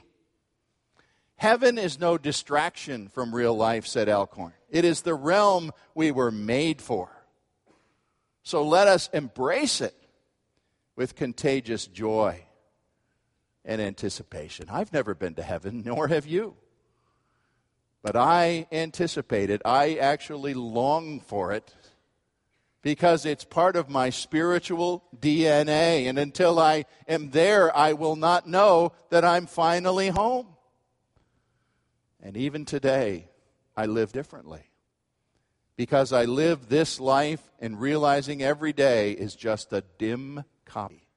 Heaven 1.36 1.78
is 1.78 2.00
no 2.00 2.18
distraction 2.18 3.10
from 3.10 3.36
real 3.36 3.54
life, 3.54 3.86
said 3.86 4.08
Alcorn. 4.08 4.54
It 4.70 4.86
is 4.86 5.02
the 5.02 5.14
realm 5.14 5.72
we 5.94 6.12
were 6.12 6.32
made 6.32 6.82
for. 6.82 7.10
So 8.44 8.64
let 8.64 8.88
us 8.88 9.10
embrace 9.14 9.82
it 9.82 9.96
with 10.96 11.16
contagious 11.16 11.86
joy 11.86 12.46
and 13.66 13.82
anticipation. 13.82 14.68
I've 14.70 14.94
never 14.94 15.16
been 15.16 15.36
to 15.36 15.44
heaven, 15.44 15.84
nor 15.86 16.08
have 16.08 16.26
you. 16.26 16.56
But 18.02 18.16
I 18.16 18.68
anticipate 18.72 19.50
it. 19.50 19.62
I 19.64 19.96
actually 19.96 20.54
long 20.54 21.22
for 21.22 21.52
it 21.54 21.74
because 22.82 23.26
it's 23.26 23.46
part 23.46 23.78
of 23.78 23.90
my 23.90 24.10
spiritual 24.10 25.06
DNA. 25.18 26.10
And 26.10 26.20
until 26.20 26.60
I 26.60 26.84
am 27.08 27.30
there, 27.30 27.76
I 27.76 27.94
will 27.94 28.18
not 28.18 28.46
know 28.46 28.92
that 29.10 29.24
I'm 29.24 29.46
finally 29.46 30.10
home. 30.10 30.48
And 32.22 32.36
even 32.36 32.66
today, 32.66 33.30
I 33.76 33.86
live 33.86 34.12
differently. 34.12 34.64
because 35.76 36.14
I 36.14 36.26
live 36.26 36.70
this 36.70 37.00
life 37.00 37.42
and 37.60 37.80
realizing 37.80 38.44
every 38.44 38.74
day 38.74 39.12
is 39.12 39.36
just 39.36 39.74
a 39.74 39.84
dim 39.98 40.44
copy 40.66 41.08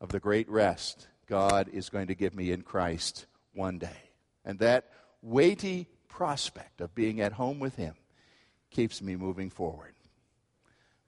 of 0.00 0.10
the 0.10 0.20
great 0.20 0.48
rest 0.48 1.08
God 1.28 1.68
is 1.72 1.90
going 1.90 2.08
to 2.08 2.14
give 2.14 2.34
me 2.34 2.50
in 2.50 2.62
Christ 2.62 3.26
one 3.52 3.78
day. 3.78 4.10
And 4.44 4.58
that 4.60 4.90
weighty 5.22 5.86
prospect 6.08 6.80
of 6.80 6.94
being 6.94 7.20
at 7.20 7.32
home 7.32 7.60
with 7.60 7.76
Him 7.76 7.94
keeps 8.70 9.02
me 9.02 9.14
moving 9.16 9.50
forward. 9.50 9.94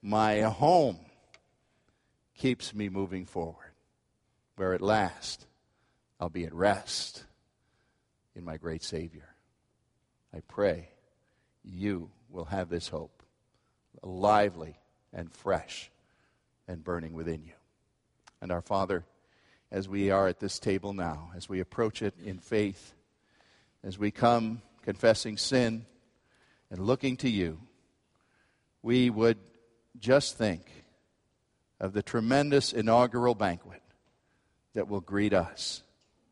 My 0.02 0.40
home 0.40 0.98
keeps 2.37 2.74
me 2.74 2.88
moving 2.88 3.26
forward, 3.26 3.72
where 4.56 4.72
at 4.72 4.80
last 4.80 5.46
I'll 6.18 6.30
be 6.30 6.44
at 6.44 6.54
rest 6.54 7.24
in 8.35 8.44
my 8.44 8.56
great 8.56 8.83
Savior. 8.83 9.28
I 10.35 10.40
pray 10.40 10.88
you 11.64 12.11
will 12.30 12.46
have 12.46 12.68
this 12.68 12.88
hope 12.88 13.22
lively 14.02 14.78
and 15.12 15.30
fresh 15.33 15.90
and 16.68 16.85
burning 16.85 17.12
within 17.14 17.42
you. 17.42 17.52
And 18.40 18.50
our 18.50 18.62
Father, 18.62 19.04
as 19.70 19.88
we 19.88 20.11
are 20.11 20.26
at 20.26 20.40
this 20.40 20.59
table 20.59 20.92
now, 20.92 21.30
as 21.37 21.48
we 21.48 21.61
approach 21.61 22.02
it 22.02 22.14
in 22.24 22.38
faith, 22.38 22.94
as 23.85 23.98
we 23.98 24.11
come 24.11 24.62
confessing 24.83 25.37
sin 25.37 25.87
and 26.70 26.80
looking 26.80 27.16
to 27.18 27.28
you, 27.28 27.59
we 28.83 29.11
would 29.11 29.38
just 29.98 30.37
think 30.37 30.62
of 31.78 31.92
the 31.92 32.02
tremendous 32.02 32.72
inaugural 32.72 33.35
banquet 33.35 33.83
that 34.74 34.88
will 34.88 35.00
greet 35.00 35.33
us 35.33 35.83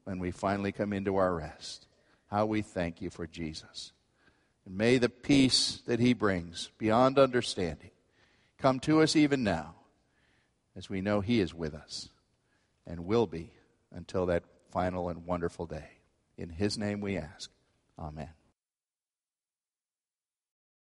when 0.05 0.19
we 0.19 0.31
finally 0.31 0.73
come 0.73 0.93
into 0.93 1.17
our 1.17 1.35
rest. 1.35 1.87
How 2.31 2.47
we 2.47 2.63
thank 2.63 3.01
you 3.01 3.11
for 3.11 3.27
Jesus. 3.27 3.93
And 4.67 4.77
may 4.77 4.99
the 4.99 5.09
peace 5.09 5.81
that 5.87 6.01
he 6.01 6.13
brings 6.13 6.71
beyond 6.79 7.19
understanding 7.19 7.91
come 8.59 8.81
to 8.81 9.01
us 9.01 9.17
even 9.17 9.45
now 9.45 9.75
as 10.77 10.91
we 10.91 11.01
know 11.01 11.21
he 11.21 11.41
is 11.41 11.55
with 11.55 11.75
us 11.75 12.11
and 12.89 13.05
will 13.05 13.27
be 13.27 13.53
until 13.93 14.27
that 14.27 14.43
final 14.73 15.11
and 15.11 15.25
wonderful 15.25 15.67
day. 15.67 16.01
In 16.37 16.49
his 16.49 16.77
name 16.77 17.01
we 17.01 17.17
ask. 17.19 17.51
Amen. 17.99 18.31